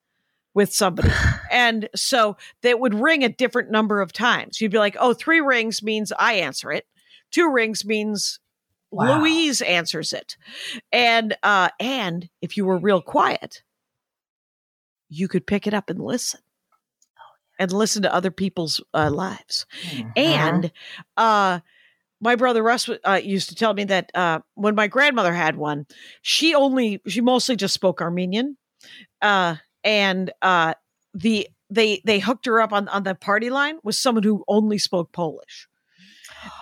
[0.54, 1.10] with somebody.
[1.52, 4.60] and so they would ring a different number of times.
[4.60, 6.86] You'd be like, oh, three rings means I answer it.
[7.30, 8.40] Two rings means
[8.90, 9.20] Wow.
[9.20, 10.36] Louise answers it.
[10.90, 13.62] And uh and if you were real quiet,
[15.10, 16.40] you could pick it up and listen.
[17.60, 19.66] And listen to other people's uh, lives.
[19.90, 20.12] Mhm.
[20.16, 20.72] And
[21.16, 21.58] uh,
[22.20, 25.86] my brother Russ uh, used to tell me that uh, when my grandmother had one,
[26.22, 28.56] she only she mostly just spoke Armenian,
[29.22, 30.74] uh, and uh,
[31.14, 34.78] the they they hooked her up on on the party line with someone who only
[34.78, 35.68] spoke Polish.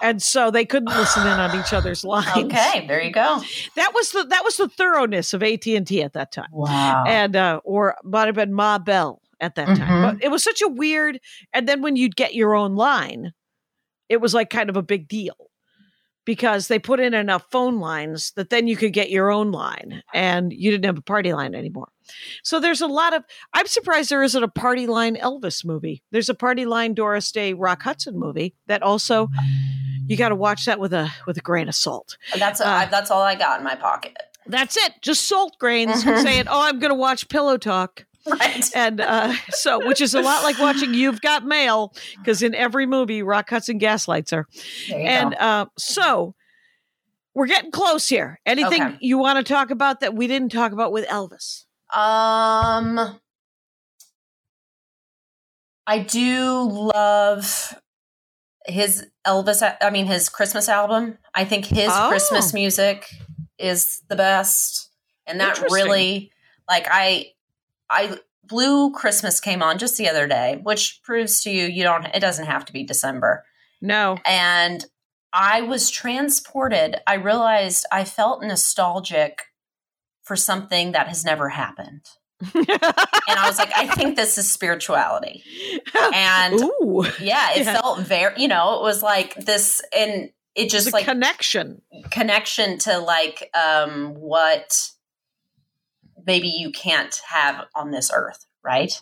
[0.03, 2.29] And so they couldn't listen in on each other's lines.
[2.53, 3.41] okay, there you go.
[3.77, 7.05] that was the that was the thoroughness of AT and T at that time Wow.
[7.07, 9.79] and uh or might have been Ma Bell at that time.
[9.79, 10.03] Mhm.
[10.15, 11.21] But it was such a weird
[11.53, 13.33] and then when you'd get your own line,
[14.09, 15.46] it was like kind of a big deal.
[16.27, 20.03] Because they put in enough phone lines that then you could get your own line
[20.13, 21.89] and you didn't have a party line anymore.
[22.43, 23.23] So there's a lot of
[23.55, 26.03] I'm surprised there isn't a party line Elvis movie.
[26.11, 29.29] There's a party line Doris Day Rock Hudson movie that also
[30.07, 32.19] you got to watch that with a with a grain of salt.
[32.39, 34.17] That's Uh, that's all I got in my pocket.
[34.47, 34.93] That's it.
[35.03, 38.05] Just salt grains saying, "Oh, I'm going to watch Pillow Talk."
[38.41, 38.71] Right.
[38.75, 42.85] And uh, so, which is a lot like watching You've Got Mail, because in every
[42.87, 44.47] movie, Rock Hudson gaslights her.
[44.89, 46.35] There you And uh, so,
[47.35, 48.41] we're getting close here.
[48.45, 48.99] Anything Okay.
[49.01, 51.65] you want to talk about that we didn't talk about with Elvis?
[51.95, 53.21] Um,
[55.87, 56.63] I do
[56.95, 57.75] love
[58.67, 59.77] his Elvis.
[59.81, 61.19] I mean, his Christmas album.
[61.35, 62.09] I think his Oh.
[62.09, 63.09] Christmas music
[63.59, 64.91] is the best,
[65.27, 66.33] and that really,
[66.69, 67.27] like, I,
[67.91, 72.07] I Blue Christmas came on just the other day, which proves to you you don't.
[72.07, 73.45] It doesn't have to be December.
[73.83, 74.19] No.
[74.27, 74.85] and
[75.33, 76.97] I was transported.
[77.07, 79.43] I realized I felt nostalgic
[80.23, 82.03] for something that has never happened.
[82.55, 85.43] And I was like, I think this is spirituality.
[86.15, 87.81] And Ooh, yeah, it Yeah.
[87.81, 91.83] felt very, you know, it was like this, and it just like connection.
[92.11, 94.91] connection to like um what
[96.27, 99.01] maybe you can't have on this earth, right?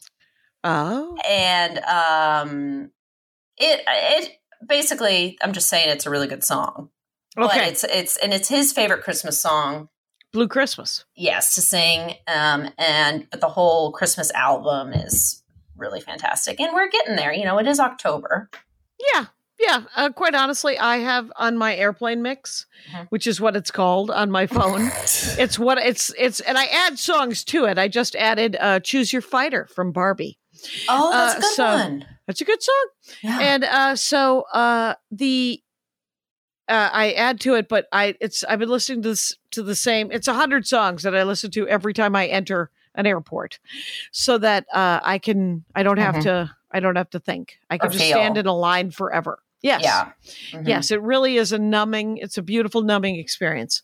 [0.63, 2.91] Oh, And um
[3.57, 4.31] it it
[4.67, 6.91] basically I'm just saying it's a really good song.
[7.37, 7.69] But okay.
[7.69, 9.89] it's it's and it's his favorite Christmas song.
[10.33, 11.05] Blue Christmas.
[11.15, 12.15] Yes, to sing.
[12.27, 15.43] Um, and but the whole Christmas album is
[15.77, 17.33] really fantastic, and we're getting there.
[17.33, 18.51] You know, it is October.
[19.15, 19.27] Yeah,
[19.67, 19.83] yeah.
[19.97, 23.07] Uh, quite honestly, I have on my airplane mix, Mhm.
[23.11, 24.91] which is what it's called on my phone.
[25.39, 27.79] it's what it's it's, and I add songs to it.
[27.79, 30.39] I just added uh, "Choose Your Fighter" from Barbie.
[30.89, 32.07] Oh, that's Uh, a good so- one.
[32.27, 32.87] That's a good song.
[33.23, 33.39] Yeah.
[33.41, 35.63] and uh so uh the
[36.69, 39.75] uh, I add to it, but I it's I've been listening to this to the
[39.75, 40.11] same.
[40.11, 43.59] It's a hundred songs that I listen to every time I enter an airport,
[44.11, 46.23] so that uh, I can I don't have Mhm.
[46.23, 47.59] to I don't have to think.
[47.69, 48.15] I can Or just feel.
[48.17, 49.41] stand in a line forever.
[49.65, 50.13] Yes, Yeah.
[50.53, 50.69] Mhm.
[50.69, 52.19] yes, it really is a numbing.
[52.19, 53.83] It's a beautiful numbing experience.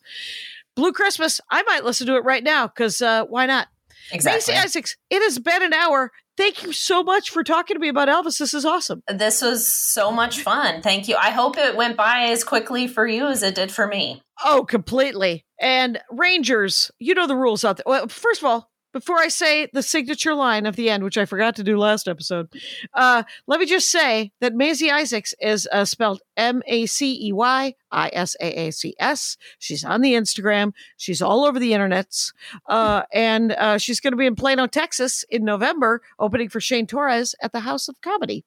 [0.75, 1.41] Blue Christmas.
[1.49, 3.67] I might listen to it right now because uh, why not?
[4.11, 4.53] Exactly.
[4.53, 4.95] Macey Isaacs.
[5.09, 6.11] It has been an hour.
[6.37, 8.37] Thank you so much for talking to me about Elvis.
[8.37, 9.03] This is awesome.
[9.07, 10.81] This was so much fun.
[10.81, 11.15] Thank you.
[11.17, 14.21] I hope it went by as quickly for you as it did for me.
[14.43, 15.45] Oh, completely.
[15.59, 17.83] And Rangers, you know the rules out there.
[17.85, 21.25] Well, first of all, before I say the signature line of the end, which I
[21.25, 22.49] forgot to do last episode,
[22.93, 27.31] uh, let me just say that Macey Isaacs is uh, spelled M A C E
[27.31, 29.37] Y I S A A C S.
[29.59, 30.73] She's on the Instagram.
[30.97, 32.33] She's all over the internets.
[32.67, 36.87] Uh, and uh, she's going to be in Plano, Texas in November, opening for Shane
[36.87, 38.43] Torres at the House of Comedy.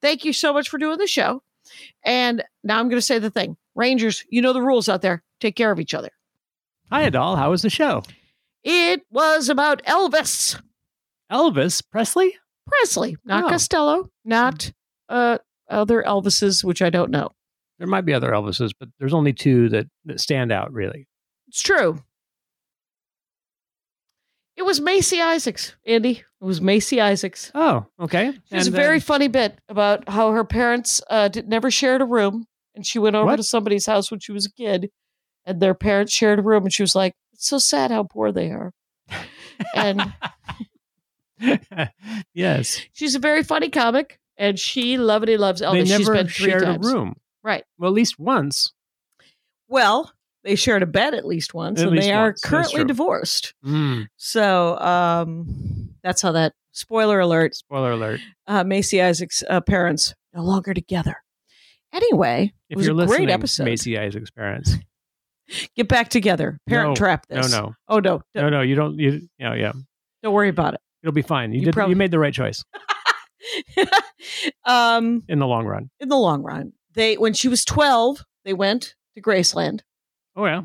[0.00, 1.42] Thank you so much for doing the show.
[2.02, 5.22] And now I'm going to say the thing Rangers, you know the rules out there.
[5.40, 6.10] Take care of each other.
[6.90, 7.36] Hi, Adal.
[7.36, 8.02] How was the show?
[8.64, 10.60] It was about Elvis
[11.30, 12.34] Elvis Presley?
[12.66, 13.48] Presley, not Oh.
[13.48, 14.72] Costello, not
[15.08, 15.38] uh,
[15.70, 17.28] other Elvises, which I don't know.
[17.78, 21.06] There might be other Elvises, but there's only two that, that stand out, really.
[21.48, 22.02] It's true.
[24.56, 26.10] It was Macey Isaacs, Andy.
[26.40, 27.52] It was Macey Isaacs.
[27.54, 28.32] Oh, okay.
[28.50, 32.04] There's a very uh, funny bit about how her parents uh, did, never shared a
[32.06, 33.36] room, and she went over What?
[33.36, 34.90] to somebody's house when she was a kid,
[35.46, 38.30] and their parents shared a room, and she was like, "It's so sad how poor
[38.32, 38.72] they are."
[39.74, 40.12] and
[42.34, 42.80] yes.
[42.92, 45.72] she's a very funny comic, and she lovely loves Elvis.
[45.72, 46.88] they She's never been three shared times.
[46.88, 47.14] a room.
[47.42, 47.64] Right.
[47.78, 48.72] Well, at least once.
[49.68, 50.12] Well,
[50.44, 52.84] they shared a bed at least once, At and least they are once, that's currently
[52.84, 53.54] divorced.
[53.64, 56.54] Mm, So um, that's how that.
[56.72, 58.20] Spoiler alert: spoiler alert.
[58.46, 61.16] uh, Macey Isaacs' uh, parents no longer together.
[61.92, 63.64] Anyway, it If was you're a listening, great episode.
[63.64, 64.74] Macey Isaac's parents.
[65.76, 66.58] Get back together.
[66.68, 67.50] Parent No, trap this.
[67.52, 67.60] no.
[67.60, 67.74] No.
[67.88, 68.60] Oh no, No, no.
[68.60, 68.98] You don't.
[68.98, 69.72] You, you know, yeah.
[70.22, 70.80] don't worry about it.
[71.02, 71.52] It'll be fine.
[71.52, 71.74] You, You did.
[71.74, 72.64] prob- you made the right choice
[74.64, 75.90] um, in the long run.
[76.00, 79.80] in the long run, they when she was twelve, they went to Graceland.
[80.36, 80.62] Oh yeah.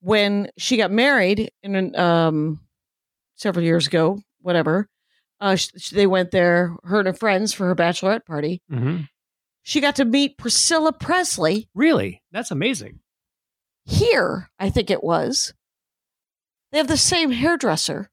[0.00, 2.60] When she got married in um,
[3.34, 4.88] several years ago, whatever,
[5.40, 8.62] uh, sh- sh- they went there, her and her friends, for her bachelorette party.
[8.70, 8.98] hmm
[9.64, 12.22] She got to meet Priscilla Presley Really?
[12.30, 13.00] That's amazing.
[13.88, 14.50] Here.
[14.58, 15.54] I think it was.
[16.72, 18.10] They have the same hairdresser.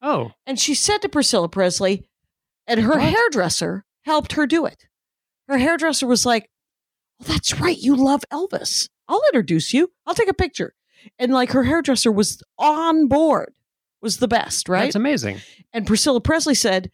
[0.00, 2.08] Oh, And she said to Priscilla Presley,
[2.66, 3.02] and her What?
[3.02, 4.86] hairdresser helped her do it.
[5.48, 6.48] Her hairdresser was like,
[7.18, 7.76] well, that's right.
[7.76, 8.88] You love Elvis.
[9.08, 9.90] I'll introduce you.
[10.06, 10.74] I'll take a picture.
[11.18, 13.52] And like her hairdresser was on board,
[14.00, 14.84] was the best, right?
[14.84, 15.38] that's amazing.
[15.72, 16.90] and Priscilla Presley said,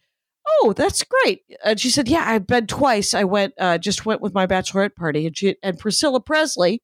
[0.47, 3.13] "Oh, that's great." And she said, "Yeah, I've been twice.
[3.13, 6.81] I went, uh, just went with my bachelorette party." And she and Priscilla Presley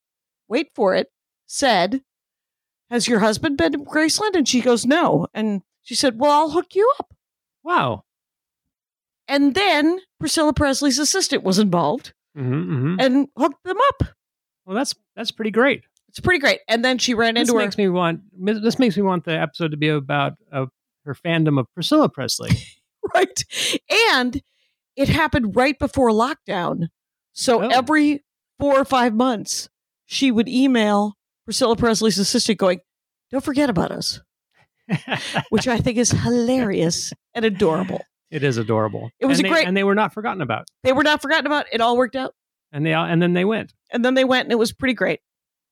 [0.47, 1.07] wait for it,
[1.51, 2.01] said,
[2.89, 4.35] Has your husband been to Graceland?
[4.35, 5.27] And she goes, No.
[5.33, 7.13] And she said, Well, I'll hook you up.
[7.63, 8.03] Wow.
[9.27, 14.07] And then Priscilla Presley's assistant was involved hmm hmm and hooked them up.
[14.65, 15.83] Well, that's that's pretty great.
[16.09, 16.59] It's pretty great.
[16.67, 17.65] And then she ran This into her.
[17.65, 18.21] makes me want.
[18.37, 20.65] This makes me want the episode to be about uh,
[21.05, 22.51] her fandom of Priscilla Presley.
[23.15, 23.43] right.
[24.11, 24.41] And
[24.97, 26.87] it happened right before lockdown.
[27.33, 27.69] So Oh.
[27.69, 28.23] every
[28.59, 29.69] four or five months,
[30.05, 31.15] she would email
[31.45, 32.79] Priscilla Presley's assistant going,
[33.31, 34.19] Don't forget about us,
[35.49, 38.01] which I think is hilarious and adorable.
[38.29, 39.09] it is adorable.
[39.19, 40.67] It was and a they- great- and they were not forgotten about.
[40.83, 41.65] They were not forgotten about.
[41.71, 42.33] It all worked out.
[42.71, 43.73] And they all, and then they went.
[43.91, 45.19] And then they went and it was pretty great.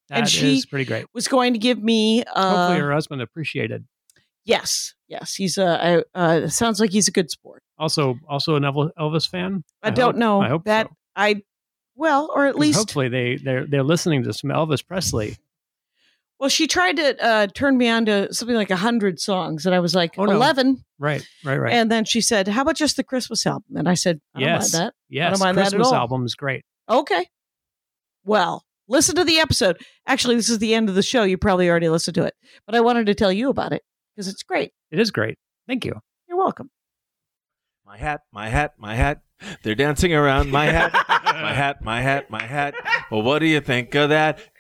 [0.10, 1.06] That And is she- pretty great.
[1.14, 3.86] Was going to give me uh Hopefully, her husband appreciated.
[4.46, 5.36] yes, yes.
[5.36, 7.62] He's a uh, uh sounds like he's a good sport.
[7.78, 9.64] Also, also an Elvis fan.
[9.84, 10.94] I, don't hope- know I hope that so.
[11.16, 11.42] I
[11.96, 15.38] well, or at least hopefully they they're they're listening to some Elvis Presley.
[16.40, 19.76] Well, she tried to uh, turn me on to something like a hundred songs, and
[19.76, 20.32] I was like Oh, no.
[20.32, 20.84] eleven.
[20.98, 21.74] Right, right, right.
[21.74, 24.72] And then she said, "How about just the Christmas album?" And I said, "I Yes.
[24.72, 25.96] don't mind yes, mind that at Christmas all.
[25.96, 26.64] album is great.
[26.90, 27.28] Okay.
[28.26, 29.82] Well, listen to the episode.
[30.08, 31.24] Actually, this is the end of the show.
[31.24, 32.36] You probably already listened to it,
[32.66, 33.84] but I wanted to tell you about it
[34.16, 34.72] because it's great.
[34.92, 35.38] It is great.
[35.68, 36.00] Thank you.
[36.28, 36.70] You're welcome.
[37.86, 39.22] My hat, my hat, my hat.
[39.64, 42.76] They're dancing around my hat, my hat, my hat, my hat.
[43.10, 44.40] Well, what do you think of that?